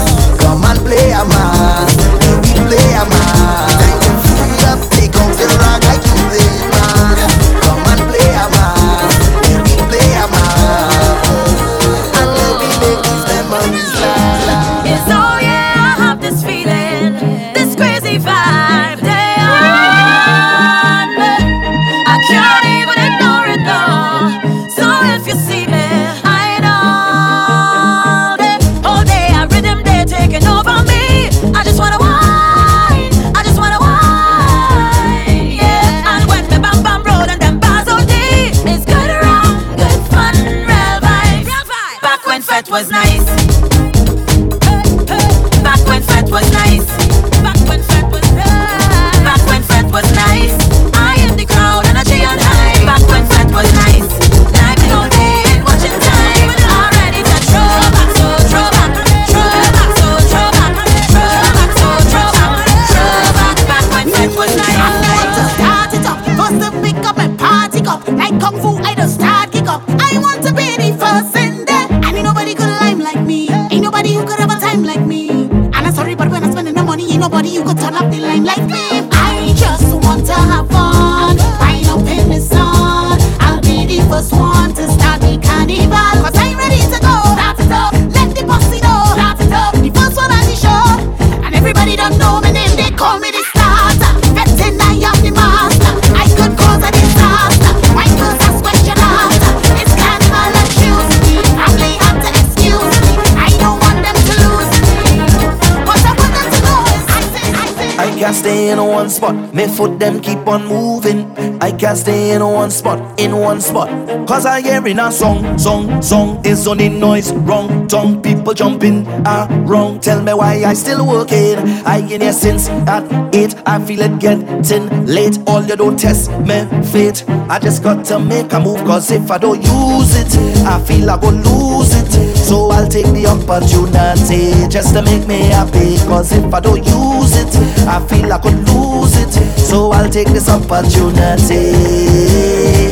spot. 109.22 109.54
Me 109.54 109.68
foot 109.68 109.98
them 109.98 110.20
keep 110.20 110.46
on 110.48 110.66
moving. 110.66 111.30
I 111.60 111.70
can't 111.70 111.96
stay 111.96 112.34
in 112.34 112.42
one 112.44 112.70
spot, 112.70 113.20
in 113.20 113.36
one 113.36 113.60
spot. 113.60 113.88
Cause 114.26 114.46
I 114.46 114.60
hearing 114.60 114.98
a 114.98 115.12
song, 115.12 115.58
song, 115.58 116.02
song 116.02 116.44
is 116.44 116.66
only 116.66 116.88
noise. 116.88 117.32
Wrong 117.32 117.86
tongue, 117.86 118.20
people 118.20 118.52
jumping 118.52 119.06
ah 119.24 119.46
wrong. 119.64 120.00
Tell 120.00 120.20
me 120.22 120.34
why 120.34 120.64
I 120.64 120.74
still 120.74 121.06
working. 121.06 121.58
I 121.86 121.98
in 121.98 122.20
here 122.20 122.32
since 122.32 122.68
at 122.68 123.04
eight. 123.34 123.54
I 123.64 123.78
feel 123.84 124.00
it 124.00 124.18
getting 124.18 125.06
late. 125.06 125.38
All 125.46 125.62
you 125.62 125.76
don't 125.76 125.98
test 125.98 126.30
me 126.40 126.66
fate. 126.92 127.24
I 127.48 127.60
just 127.60 127.82
got 127.82 128.04
to 128.06 128.18
make 128.18 128.52
a 128.52 128.58
move. 128.60 128.80
Cause 128.84 129.10
if 129.12 129.30
I 129.30 129.38
don't 129.38 129.62
use 129.62 130.16
it, 130.16 130.34
I 130.66 130.82
feel 130.84 131.10
I 131.10 131.20
go 131.20 131.30
lose 131.30 131.94
it. 131.94 132.31
So 132.52 132.68
I'll 132.68 132.86
take 132.86 133.06
the 133.16 133.24
opportunity 133.32 134.68
just 134.68 134.92
to 134.92 135.00
make 135.00 135.26
me 135.26 135.48
happy. 135.56 135.96
Cause 136.04 136.32
if 136.32 136.52
I 136.52 136.60
don't 136.60 136.84
use 136.84 137.32
it, 137.40 137.48
I 137.88 137.98
feel 138.06 138.30
I 138.30 138.36
could 138.36 138.68
lose 138.68 139.16
it. 139.16 139.32
So 139.56 139.90
I'll 139.90 140.10
take 140.10 140.28
this 140.28 140.50
opportunity. 140.50 141.72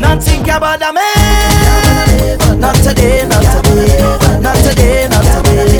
Not 0.00 0.22
think 0.22 0.48
about 0.48 0.80
a 0.80 0.94
man. 0.96 2.58
Not 2.58 2.74
today, 2.76 3.28
not 3.28 3.44
today. 3.52 4.00
Not 4.40 4.56
today, 4.64 5.08
not 5.12 5.28
today. 5.28 5.76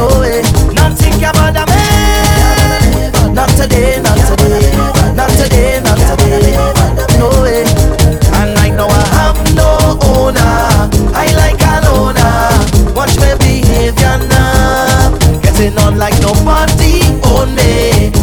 No 0.00 0.08
way. 0.16 0.40
Not 0.72 0.96
think 0.96 1.20
about 1.20 1.52
a 1.52 1.66
man. 1.68 3.34
Not 3.34 3.50
today, 3.50 4.00
not 4.00 4.11
Getting 15.62 15.78
on 15.78 15.96
like 15.96 16.20
nobody 16.20 16.98
oh, 17.22 17.46
own 17.46 17.54
me. 17.54 18.21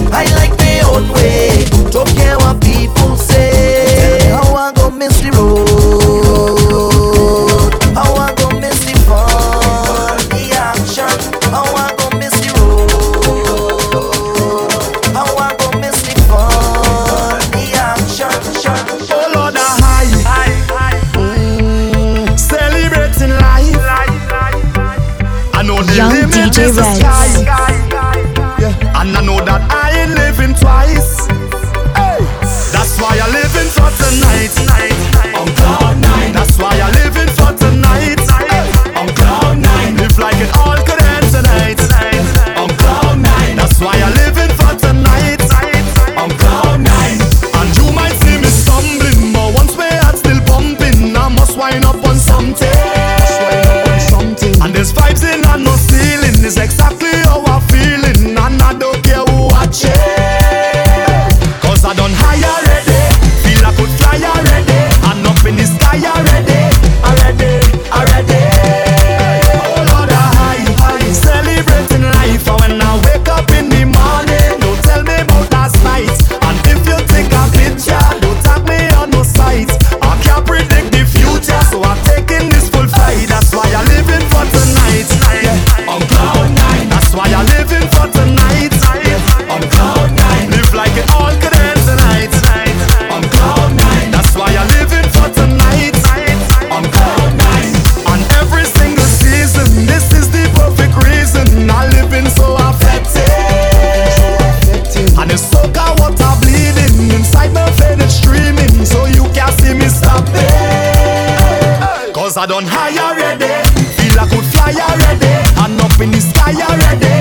I 112.39 112.45
done 112.45 112.63
high 112.65 112.95
already. 112.95 113.51
Feel 113.99 114.17
I 114.17 114.25
could 114.29 114.45
fly 114.45 114.71
already. 114.71 115.27
And 115.59 115.81
up 115.81 115.99
in 115.99 116.09
the 116.09 116.21
sky 116.21 116.53
already. 116.55 117.18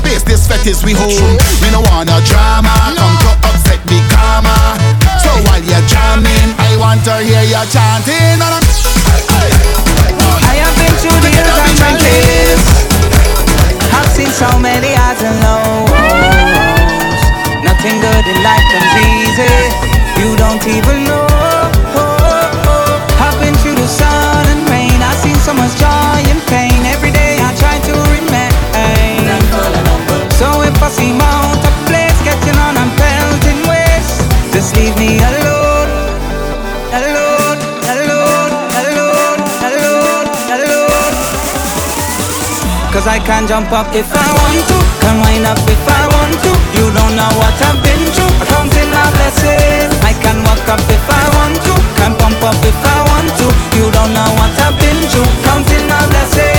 space 0.00 0.24
this 0.24 0.48
fetish 0.48 0.82
we 0.84 0.92
hold. 0.96 1.12
We 1.60 1.68
no 1.70 1.80
wanna 1.92 2.16
drama, 2.24 2.72
come 2.96 3.16
to 3.20 3.30
upset 3.48 3.80
the 3.84 4.00
karma. 4.08 4.56
So 5.20 5.30
while 5.44 5.60
you're 5.60 5.84
jamming, 5.86 6.56
I 6.56 6.76
want 6.80 7.04
to 7.04 7.20
hear 7.20 7.44
you 7.44 7.64
chanting. 7.68 8.40
I 10.50 10.56
have 10.64 10.74
been 10.80 10.94
through 11.00 11.20
the 11.20 11.30
hills 11.36 11.60
and 11.68 11.76
mountains. 11.84 12.64
I've 13.92 14.10
seen 14.16 14.32
so 14.32 14.48
many 14.58 14.92
highs 14.96 15.20
and 15.20 15.36
lows. 15.44 15.90
Nothing 17.64 18.00
good 18.00 18.24
in 18.32 18.38
life 18.42 18.64
comes 18.72 18.94
easy. 19.04 19.54
You 20.20 20.36
don't 20.36 20.64
even 20.66 21.04
know. 21.04 21.29
I 43.10 43.18
can 43.18 43.44
jump 43.48 43.72
up 43.72 43.90
if 43.92 44.06
I 44.14 44.28
want 44.38 44.62
to, 44.70 44.78
can 45.02 45.18
wind 45.18 45.44
up 45.44 45.58
if 45.66 45.82
I 45.82 46.06
want 46.14 46.30
to. 46.46 46.52
You 46.78 46.86
don't 46.94 47.18
know 47.18 47.26
what 47.42 47.58
I've 47.58 47.82
been 47.82 48.06
through, 48.14 48.30
counting 48.46 48.86
my 48.86 49.02
blessings. 49.18 49.90
I 50.06 50.14
can 50.22 50.38
walk 50.46 50.62
up 50.70 50.78
if 50.86 51.02
I 51.10 51.24
want 51.34 51.58
to, 51.58 51.74
can 51.98 52.14
pump 52.14 52.38
up 52.38 52.62
if 52.62 52.78
I 52.78 52.98
want 53.10 53.34
to. 53.42 53.46
You 53.74 53.90
don't 53.90 54.14
know 54.14 54.30
what 54.38 54.54
I've 54.62 54.78
been 54.78 55.00
through, 55.10 55.26
counting 55.42 55.90
my 55.90 56.06
blessings. 56.06 56.49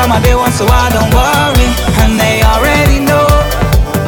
got 0.00 0.08
my 0.08 0.20
day 0.24 0.34
ones, 0.34 0.56
so 0.56 0.64
I 0.64 0.88
don't 0.96 1.12
worry. 1.12 1.68
And 2.00 2.16
they 2.16 2.40
already 2.40 3.04
know 3.04 3.28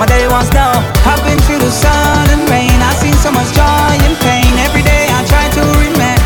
my 0.00 0.08
day 0.08 0.24
ones 0.28 0.48
know. 0.56 0.72
I've 1.04 1.20
been 1.20 1.36
through 1.44 1.60
the 1.60 1.68
sun 1.68 2.24
and 2.32 2.48
rain. 2.48 2.72
I've 2.80 2.96
seen 2.96 3.12
so 3.20 3.28
much 3.28 3.52
joy 3.52 3.92
and 4.00 4.16
pain. 4.24 4.48
Every 4.64 4.80
day 4.80 5.04
I 5.12 5.20
try 5.28 5.44
to 5.52 5.62
remain 5.76 6.16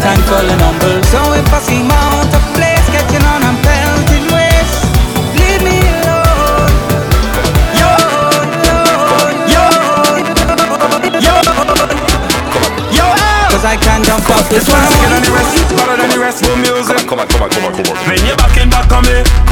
thankful 0.00 0.40
and 0.48 0.60
humble. 0.60 1.04
So 1.12 1.20
if 1.36 1.44
I 1.52 1.60
see 1.60 1.84
out 1.84 2.32
of 2.32 2.44
place, 2.56 2.86
catching 2.96 3.24
on, 3.28 3.44
I'm 3.44 3.58
pelting 3.60 4.24
waves. 4.32 4.72
Leave 5.36 5.60
me 5.60 5.84
alone. 6.00 6.72
Yo, 7.76 7.90
Lord, 8.08 8.48
yo, 8.64 8.80
yo, 9.52 9.64
yo. 12.88 13.06
Cause 13.52 13.64
I 13.68 13.76
can't 13.76 14.00
jump 14.08 14.24
off 14.32 14.48
this 14.48 14.64
one. 14.64 14.80
Better 14.80 15.12
on 15.12 15.22
the 15.28 15.32
rest, 15.36 15.52
better 15.76 15.96
than 16.00 16.08
the 16.08 16.18
rest. 16.24 16.40
Good 16.40 16.56
music. 16.56 17.04
Come 17.04 17.20
on, 17.20 17.28
come 17.28 17.42
on, 17.44 17.50
come 17.52 17.64
on, 17.68 17.72
come 17.76 17.92
on 17.92 18.53
come 18.94 19.04
here 19.06 19.43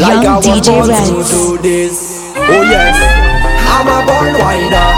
Like 0.00 0.22
Young 0.24 0.26
I 0.26 0.36
was 0.36 0.46
DJ 0.46 0.66
born 0.72 0.86
to 0.88 0.92
Reds. 0.92 1.30
do 1.30 1.58
this. 1.58 1.94
Oh 2.36 2.62
yes. 2.64 2.96
I'm 3.68 3.86
a 3.86 3.98
born 4.06 4.32
whiner 4.40 4.88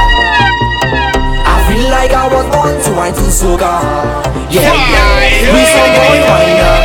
I 1.44 1.54
feel 1.66 1.84
like 1.90 2.12
I 2.12 2.26
was 2.30 2.46
born 2.54 2.74
to 2.84 2.90
wine 2.96 3.14
to 3.14 3.26
soca. 3.30 3.72
Yeah, 4.50 4.62
yeah, 4.62 5.52
we 5.54 5.62
some 5.74 5.92
born 5.98 6.20
whiner 6.30 6.76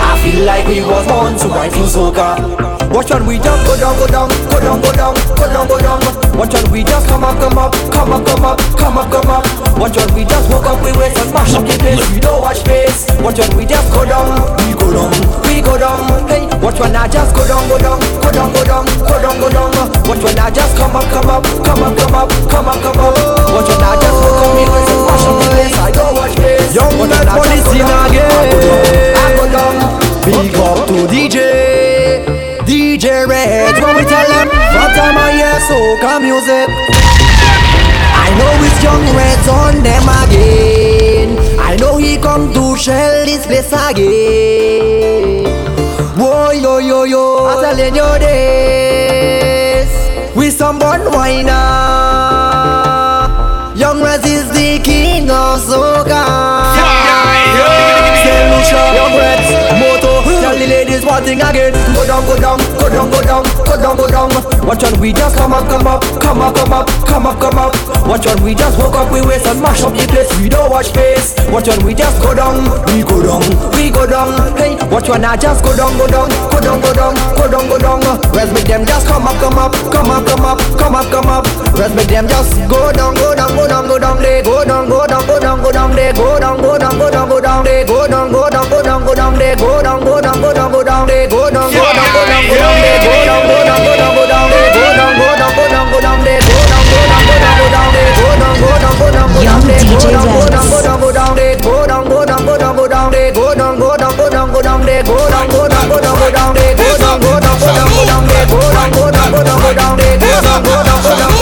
I 0.00 0.12
feel 0.22 0.44
like 0.44 0.66
we 0.66 0.80
was 0.80 1.04
born 1.06 1.36
to 1.38 1.48
wine 1.48 1.70
to 1.72 1.84
soca. 1.86 2.28
Watch 2.92 3.10
when 3.10 3.26
we 3.26 3.36
just 3.38 3.66
go 3.66 3.76
down, 3.76 3.96
go 3.98 4.06
down, 4.06 4.28
go 4.50 4.60
down, 4.60 4.80
go 4.80 4.92
down, 4.92 5.14
go 5.36 5.46
down, 5.52 5.68
go 5.68 5.78
down. 5.78 6.31
Watch 6.34 6.54
when 6.54 6.72
we 6.72 6.82
just 6.82 7.06
come 7.08 7.24
up, 7.24 7.38
come 7.38 7.58
up, 7.58 7.72
come 7.92 8.12
up, 8.12 8.24
come 8.26 8.44
up, 8.44 8.58
come 8.76 8.98
up, 8.98 9.10
come 9.12 9.30
up. 9.30 9.44
Watch 9.78 9.96
when 9.96 10.14
we 10.14 10.24
just 10.24 10.50
woke 10.50 10.66
up, 10.66 10.82
we 10.82 10.90
wait 10.96 11.16
and 11.16 11.28
smash 11.28 11.54
up 11.54 11.64
the 11.64 11.76
place. 11.78 12.00
We 12.12 12.20
don't 12.20 12.40
watch 12.40 12.64
face. 12.64 13.06
Watch 13.20 13.38
when 13.38 13.56
we 13.56 13.64
just 13.66 13.92
go 13.92 14.04
down, 14.04 14.40
we 14.64 14.72
go 14.74 14.90
down, 14.90 15.12
we 15.44 15.60
go 15.60 15.76
down. 15.78 16.26
Hey, 16.28 16.48
watch 16.58 16.80
when 16.80 16.96
I 16.96 17.06
just 17.06 17.36
go 17.36 17.46
down, 17.46 17.68
go 17.68 17.78
down, 17.78 18.00
go 18.24 18.30
down, 18.32 18.52
go 18.52 18.64
down, 18.64 18.84
go 19.04 19.16
down, 19.20 19.36
go 19.38 19.48
down. 19.52 19.70
Watch 20.08 20.22
when 20.24 20.38
I 20.38 20.50
just 20.50 20.76
come 20.76 20.96
up, 20.96 21.06
come 21.12 21.30
up, 21.30 21.44
come 21.62 21.82
up, 21.84 21.94
come 22.00 22.14
up, 22.16 22.28
come 22.48 22.68
up, 22.68 22.80
come 22.80 23.00
up. 23.00 23.14
Watch 23.52 23.68
when 23.68 23.84
I 23.84 23.92
just 24.00 24.18
woke 24.18 24.40
up, 24.40 24.50
we 24.56 24.64
wait 24.72 24.88
and 24.88 25.00
smash 25.04 25.24
up 25.28 25.36
the 25.36 25.46
place. 25.52 25.76
I 25.78 25.90
don't 25.92 26.14
watch 26.16 26.34
face. 26.40 26.74
Young 26.74 26.92
watch 26.98 27.12
when 27.12 27.28
I 27.28 27.36
just 27.44 27.64
go 27.68 27.78
down, 27.78 28.08
I 28.08 29.28
go 29.36 29.44
down. 29.52 29.74
Big 30.24 30.54
up 30.56 30.88
to 30.88 31.06
DJ. 31.12 31.91
DJ 33.02 33.26
Reds, 33.26 33.80
when 33.80 33.96
we 33.96 34.04
tell 34.04 34.28
them 34.30 34.48
From 34.48 34.90
time 34.94 35.18
I 35.18 35.32
hear 35.34 35.58
soca 35.66 36.22
music 36.22 36.68
I 38.14 38.30
know 38.38 38.54
it's 38.62 38.78
young 38.80 39.02
Reds 39.16 39.48
on 39.48 39.82
them 39.82 40.06
again. 40.22 41.36
I 41.58 41.74
know 41.80 41.96
he 41.96 42.16
come 42.16 42.52
to 42.54 42.76
shell 42.76 43.24
this 43.26 43.44
place 43.44 43.72
again. 43.72 45.44
Whoa, 46.16 46.52
yo, 46.52 46.78
yo, 46.78 47.02
yo. 47.02 47.46
I'm 47.46 47.64
telling 47.64 47.96
you 47.96 48.18
this. 48.20 49.90
We 50.36 50.50
some 50.50 50.78
born 50.78 51.00
whiner 51.10 51.50
ah. 51.50 52.31
One 61.12 61.24
thing 61.24 61.42
again 61.44 61.72
Go 61.92 62.06
down, 62.08 62.24
go 62.24 62.34
down, 62.40 62.58
go 62.80 62.88
down, 62.88 63.10
go 63.12 63.20
down, 63.20 63.44
go 63.68 63.76
down, 63.76 63.96
go 64.00 64.06
down 64.08 64.30
Watch 64.64 64.82
when 64.82 64.96
we 65.00 65.12
just 65.12 65.36
come 65.36 65.52
up, 65.52 65.68
come 65.68 65.86
up, 65.86 66.00
come 66.24 66.40
up, 66.40 66.54
come 66.56 66.72
up, 66.72 66.88
come 67.04 67.26
up, 67.26 67.36
come 67.38 67.58
up 67.60 67.72
Watch 68.08 68.24
when 68.24 68.40
we 68.42 68.54
just 68.54 68.78
woke 68.80 68.96
up, 68.96 69.12
we 69.12 69.20
waist 69.20 69.44
and 69.46 69.60
mash 69.60 69.82
up 69.84 69.92
the 69.92 70.08
place 70.08 70.32
We 70.40 70.48
don't 70.48 70.70
watch 70.70 70.88
face 70.96 71.36
Watch 71.52 71.68
when 71.68 71.84
we 71.84 71.92
just 71.92 72.16
go 72.22 72.32
down, 72.32 72.64
we 72.88 73.04
go 73.04 73.20
down, 73.20 73.44
we 73.76 73.92
go 73.92 74.08
down 74.08 74.56
Hey, 74.56 74.80
watch 74.88 75.08
when 75.08 75.24
I 75.24 75.36
just 75.36 75.62
go 75.62 75.76
down, 75.76 75.92
go 76.00 76.08
down, 76.08 76.32
go 76.48 76.58
down, 76.64 76.80
go 76.80 76.92
down, 76.96 77.12
go 77.36 77.44
down, 77.44 77.68
go 77.68 77.76
down 77.76 78.00
Rest 78.32 78.56
make 78.56 78.64
them 78.64 78.86
just 78.88 79.06
come 79.06 79.28
up, 79.28 79.36
come 79.36 79.60
up, 79.60 79.72
come 79.92 80.08
up, 80.08 80.24
come 80.24 80.44
up, 80.48 80.58
come 80.80 80.96
up, 80.96 81.06
come 81.12 81.28
up 81.28 81.44
Rest 81.76 81.94
make 81.94 82.08
them 82.08 82.24
just 82.24 82.56
go 82.72 82.88
down, 82.92 83.12
go 83.20 83.36
down, 83.36 83.52
go 83.52 83.68
down, 83.68 83.84
go 83.84 83.98
down 84.00 84.16
They 84.22 84.40
go 84.40 84.64
down, 84.64 84.88
go 84.88 85.04
down, 85.06 85.26
go 85.28 85.36
down, 85.36 85.60
go 85.60 85.70
down 85.72 85.92
They 85.92 86.12
go 86.16 86.40
down, 86.40 86.56
go 86.56 86.78
down, 86.78 86.96
go 86.96 87.10
down, 87.10 87.28
go 87.28 87.40
down 87.40 87.64
They 87.64 87.84
go 87.84 88.08
down, 88.08 88.32
go 88.32 88.48
down, 88.48 88.68
go 88.70 88.80
down, 88.82 89.04
go 89.04 89.12
down 89.14 89.34
They 89.36 89.54
go 89.56 89.82
down, 89.82 90.00
go 90.00 90.20
down, 90.20 90.40
go 90.40 90.52
down, 90.54 90.72
go 90.72 90.82
down 90.82 91.06
They 91.12 91.28
go 91.28 91.50
down, 91.52 91.68
go 91.68 91.76
down, 91.76 92.08
go 92.08 92.24
down, 92.24 92.40
go 92.48 92.56
down 92.56 92.72
They 92.80 92.96
go 93.04 93.12
down, 93.28 93.44
go 93.44 93.58
down, 93.68 93.84
go 93.84 93.92
down, 94.00 94.16
go 94.16 94.24
down 94.32 94.48
They 94.48 94.64
go 94.72 94.96
down, 94.96 95.12
go 95.20 95.28
down, 95.36 95.52
go 95.52 95.68
down, 95.68 95.84
go 95.92 96.00
down 96.00 96.24
They 96.24 96.40
go 96.40 96.56
down, 96.72 96.94
go 98.56 98.72
down, 98.80 98.96
go 98.96 99.12
down, 99.12 99.28
go 99.28 99.44
down 99.44 99.60
They 99.68 99.84
go 99.84 100.00
down, 100.08 100.24
go 100.24 100.48
down, 100.48 100.64
go 100.72 100.80
down, 100.80 101.00
go 101.00 101.12
down 101.12 101.36
They 101.36 101.56
go 101.60 101.84
down, 101.84 102.08
go 102.08 102.24
down, 102.24 102.46
go 102.48 102.56
down, 102.56 102.76
go 102.76 102.88
down 102.88 103.10
They 103.12 103.30
go 103.30 103.54
down, 103.54 103.78
go 103.78 103.92
down, 103.92 104.16
go 104.16 104.28
down, 104.32 104.32
go 104.32 104.32
down 104.32 104.32
They 104.32 104.32
go 104.32 104.32
down, 104.32 104.32
go 104.32 104.32
down, 104.32 104.32
go 104.32 104.32
down, 104.32 104.52
go 104.52 104.62
down 104.62 104.80
They 104.86 105.02
go 105.04 105.28
down, 105.28 105.50
go 105.52 105.68
down, 105.68 105.88
go 105.88 106.00
down, 106.00 106.16
go 106.16 106.30
down 106.32 106.54
They 106.56 106.72
go 106.80 106.96
down, 106.96 107.20
go 107.20 107.40
down, 107.40 107.58
go 107.60 107.68
down, 107.76 107.88
go 107.92 108.04
down 108.08 108.24
They 108.26 108.44
go 108.48 108.60
down, 108.72 108.88
go 108.96 109.10
down, 109.12 109.28
go 109.32 109.42
down, 109.44 109.60
go 109.60 109.72
down 109.76 109.96
They 110.00 110.16
go 110.16 110.40
down, 110.40 110.62
go 110.64 110.72
down, 110.80 110.98
go 111.04 111.12
down, 111.12 111.41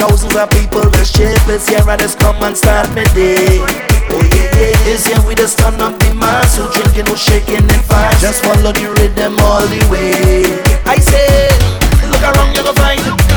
Thousands 0.00 0.34
of 0.34 0.48
people 0.48 0.80
the 0.80 1.04
shapeless 1.04 1.68
here 1.68 1.84
I 1.86 1.94
just 1.98 2.18
come 2.18 2.42
and 2.42 2.56
start 2.56 2.88
me 2.94 3.04
day. 3.12 3.60
Oh 4.08 4.24
yeah, 4.32 4.48
yeah, 4.56 4.88
it's 4.88 5.04
here 5.04 5.20
we 5.28 5.34
just 5.34 5.58
turn 5.58 5.78
up 5.78 5.98
the 6.00 6.14
mas 6.14 6.56
So 6.56 6.72
drinking, 6.72 7.04
no 7.04 7.14
shaking 7.14 7.68
and 7.68 7.84
fast 7.84 8.22
Just 8.22 8.42
follow 8.42 8.72
the 8.72 8.88
rhythm 8.96 9.38
all 9.40 9.66
the 9.68 9.84
way. 9.92 10.48
I 10.88 10.96
say, 10.96 11.52
look 12.08 12.22
around, 12.22 12.54
you're 12.56 12.64
gonna 12.64 12.80
find 12.80 13.29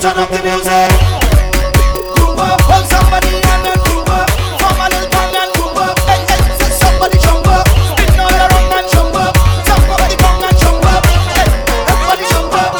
turn 0.00 0.18
up 0.18 0.28
the 0.28 0.42
music. 0.44 0.92
Up, 2.36 2.84
somebody 2.84 3.40
and 3.40 3.64
then 3.64 3.80
up. 4.12 4.28
A 4.28 4.86
little 4.92 5.08
and 5.08 5.32
up. 5.32 5.56
Jump 7.24 7.46
up. 7.48 7.64
All 8.92 9.16
and 9.32 9.64
jump 9.64 9.88
up. 9.88 10.02
And 10.44 10.58
jump 10.58 10.84
up. 10.84 11.02
Everybody 11.88 12.24
jump 12.28 12.52
up. 12.52 12.76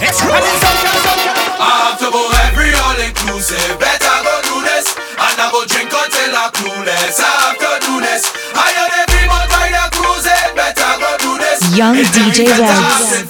And 0.00 0.08
it's. 0.08 0.24
I 1.60 1.92
every 2.48 2.72
all 2.80 2.96
inclusive. 2.96 3.76
Better 3.76 4.16
go 4.24 4.34
do 4.48 4.56
this. 4.64 4.96
And 4.96 5.36
I 5.36 5.46
drink 5.68 5.92
until 5.92 6.32
I'm 6.32 6.48
clueless. 6.56 7.20
Do 7.84 8.00
this. 8.00 8.24
I 8.56 8.72
everyone. 9.04 9.44
Better 10.56 10.92
go 10.96 11.10
do 11.20 11.32
this. 11.36 11.60
Young 11.76 11.96
DJ 11.96 12.48
Rex. 12.56 13.25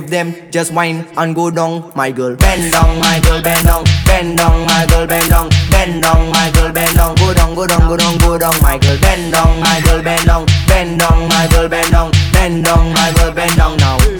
with 0.00 0.10
them, 0.10 0.34
just 0.50 0.72
whine 0.72 1.06
and 1.16 1.34
go 1.34 1.50
down, 1.50 1.92
my 1.94 2.10
girl. 2.10 2.36
Bend 2.36 2.72
down, 2.72 2.98
my 2.98 3.20
girl, 3.20 3.42
bend 3.42 3.66
down, 3.66 3.84
bend 4.06 4.36
down, 4.38 4.66
my 4.66 4.86
girl, 4.88 5.06
bend 5.06 5.30
down, 5.30 5.48
bend 5.70 6.02
down, 6.02 6.30
my 6.30 6.50
girl, 6.54 6.72
bend 6.72 6.96
down, 6.96 7.14
go 7.16 7.34
down, 7.34 7.54
go 7.54 7.66
down, 7.66 7.80
go 7.88 7.96
down, 7.96 8.18
go 8.18 8.38
down, 8.38 8.54
my 8.62 8.78
girl. 8.78 8.98
Bend 9.00 9.32
down, 9.32 9.60
my 9.60 9.80
girl, 9.84 10.02
bend 10.02 10.26
down, 10.26 10.46
bend 10.66 10.98
down, 11.00 11.28
my 11.28 11.48
girl, 11.50 11.68
bend 11.68 11.90
down, 11.90 12.10
bend 12.32 12.64
down, 12.64 12.92
my 12.92 13.12
girl, 13.16 13.32
bend 13.32 13.56
down 13.56 13.76
now. 13.78 14.17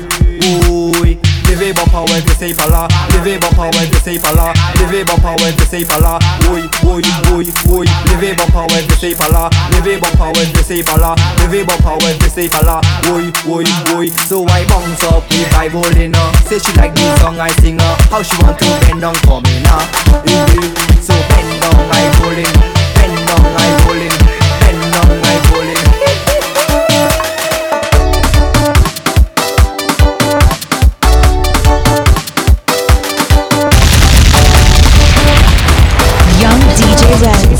Levez 1.68 1.80
vos 1.80 1.90
pa' 1.90 2.10
web, 2.10 2.24
c'est 2.38 2.54
pas 2.54 2.66
là. 2.66 2.88
Levez 3.12 3.36
vos 3.36 3.54
pa' 3.54 3.64
web, 3.64 3.94
c'est 4.02 4.18
pas 4.18 4.32
là. 4.32 4.54
Levez 4.80 5.04
vos 5.04 5.18
pa' 5.18 5.36
web, 5.42 5.54
c'est 5.70 5.84
pas 5.84 5.98
là. 5.98 6.18
Oui, 6.50 6.62
oui, 6.82 7.02
oui, 7.34 7.52
oui. 7.68 7.86
Levez 8.06 8.32
vos 8.32 8.50
pa' 8.50 8.72
web, 8.72 8.90
c'est 8.98 9.14
pas 9.14 9.28
là. 9.28 9.50
Levez 9.72 9.96
vos 9.96 10.16
pa' 10.16 10.28
web, 10.28 10.48
c'est 10.66 10.82
pas 10.82 10.96
là. 10.96 11.14
Levez 11.42 11.64
vos 11.64 11.76
pa' 11.82 12.02
web, 12.02 12.16
pas 12.48 12.62
là. 12.62 12.80
Oui, 13.12 13.30
oui, 13.46 13.64
oui. 13.96 14.12
So 14.26 14.46
I 14.46 14.64
bounce 14.64 15.04
up 15.12 15.24
if 15.30 15.54
I 15.54 15.68
rolling 15.68 16.14
her. 16.14 16.32
Say 16.48 16.58
she 16.58 16.74
like 16.78 16.94
this 16.94 17.20
song 17.20 17.38
I 17.38 17.50
sing 17.60 17.78
her. 17.78 17.96
How 18.10 18.22
she 18.22 18.42
want 18.42 18.58
to 18.58 18.64
bend 18.86 19.02
down 19.02 19.14
for 19.26 19.42
me 19.42 19.60
now. 19.60 19.84
Eh, 20.24 20.32
eh. 20.32 21.02
So 21.02 21.12
bend 21.12 21.60
down, 21.60 21.90
I 21.92 22.08
rolling. 22.22 22.77
Presents. 37.18 37.57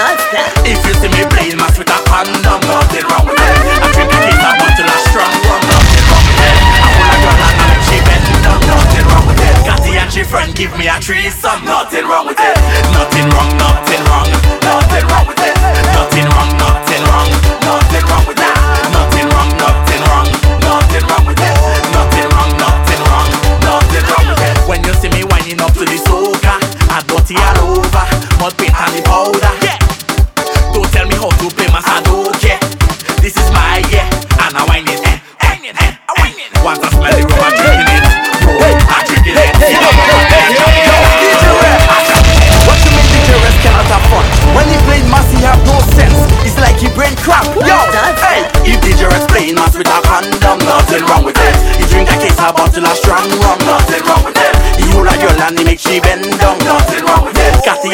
If 0.00 0.80
you 0.86 0.94
see 0.96 1.12
me 1.12 1.28
playing 1.28 1.60
mas 1.60 1.76
with 1.76 1.92
a 1.92 2.00
condom, 2.08 2.40
nothing 2.40 3.04
wrong 3.04 3.26
with 3.28 3.36
it. 3.36 3.56
I 3.84 3.92
think 3.92 4.08
it 4.08 4.32
is 4.32 4.40
a 4.40 4.52
bottle 4.56 4.88
of 4.88 5.00
strong 5.12 5.34
rum, 5.44 5.60
nothing 5.68 6.04
wrong 6.08 6.24
with 6.24 6.40
it. 6.40 6.56
I 6.80 6.88
pull 6.96 7.04
a 7.04 7.16
gun 7.20 7.36
and 7.36 7.60
I 7.60 7.64
make 7.68 7.84
she 7.84 7.98
bend 8.08 8.24
down, 8.40 8.60
nothing 8.64 9.04
wrong 9.12 9.26
with 9.28 9.44
it. 9.44 9.56
Catty 9.60 9.98
and 10.00 10.10
she 10.10 10.24
friend 10.24 10.56
give 10.56 10.72
me 10.78 10.88
a 10.88 10.96
threesome, 11.04 11.66
nothing 11.68 12.08
wrong 12.08 12.26
with 12.26 12.40
it. 12.40 12.56
Nothing 12.96 13.28
wrong, 13.28 13.52
nothing 13.60 14.00
wrong, 14.08 14.28
nothing 14.64 15.04
wrong 15.04 15.26
with 15.28 15.40
it. 15.44 15.54
Nothing 15.92 16.24
wrong. 16.32 16.59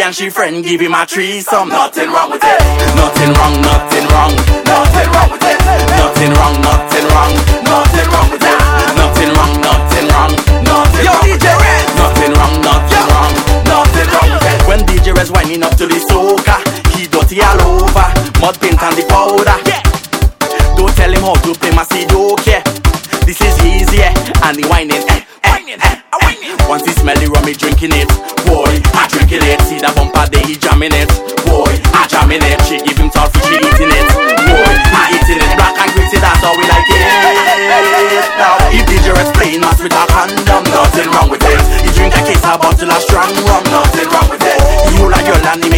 and 0.06 0.14
she 0.14 0.30
friend 0.30 0.62
give 0.62 0.80
him 0.80 0.94
a 0.94 1.04
threesome. 1.04 1.68
Nothing 1.68 2.10
wrong 2.10 2.30
with 2.30 2.44
it. 2.44 2.60
Nothing 2.94 3.32
wrong, 3.34 3.58
nothing 3.58 4.06
wrong. 4.14 4.30
Nothing 4.62 5.08
wrong 5.10 5.30
with 5.34 5.42
it. 5.42 5.58
Nothing 5.98 6.32
wrong, 6.38 6.54
nothing 6.62 7.06
wrong. 7.10 7.34
Nothing 7.66 8.08
wrong 8.14 8.28
with 8.30 8.42
that. 8.46 8.94
Nothing 8.94 9.30
wrong, 9.34 9.52
nothing 9.66 10.06
wrong. 10.14 10.32
Nothing 10.62 11.02
Yo, 11.02 11.10
wrong 11.10 11.26
DJ 11.26 11.46
Red. 11.58 11.84
Nothing 11.98 12.32
wrong, 12.38 12.54
nothing 12.62 13.06
wrong. 13.10 13.34
Nothing 13.66 14.08
wrong 14.14 14.30
with 14.30 14.46
it. 14.46 14.68
When 14.70 14.80
DJ 14.86 15.10
Red's 15.10 15.32
winding 15.32 15.64
up 15.64 15.74
to 15.74 15.86
the 15.90 15.98
soca, 15.98 16.62
he 16.94 17.08
dirty 17.10 17.42
all 17.42 17.58
over. 17.66 18.06
Mud 18.38 18.54
paint 18.62 18.78
and 18.78 18.94
the 18.94 19.04
powder. 19.10 19.65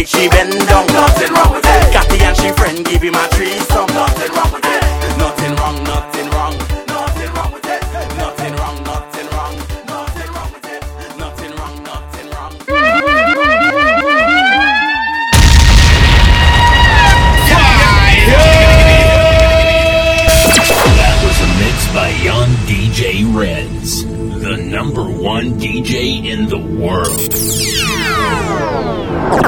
she 0.09 0.27
bend 0.29 0.51
down. 0.67 0.85
Nothing 0.87 1.33
wrong 1.33 1.53
with 1.53 1.65
it. 1.65 1.93
Cathy 1.93 2.23
and 2.25 2.35
she 2.35 2.49
friend 2.53 2.83
give 2.83 3.01
him 3.01 3.13
a 3.13 3.27
treat. 3.29 3.58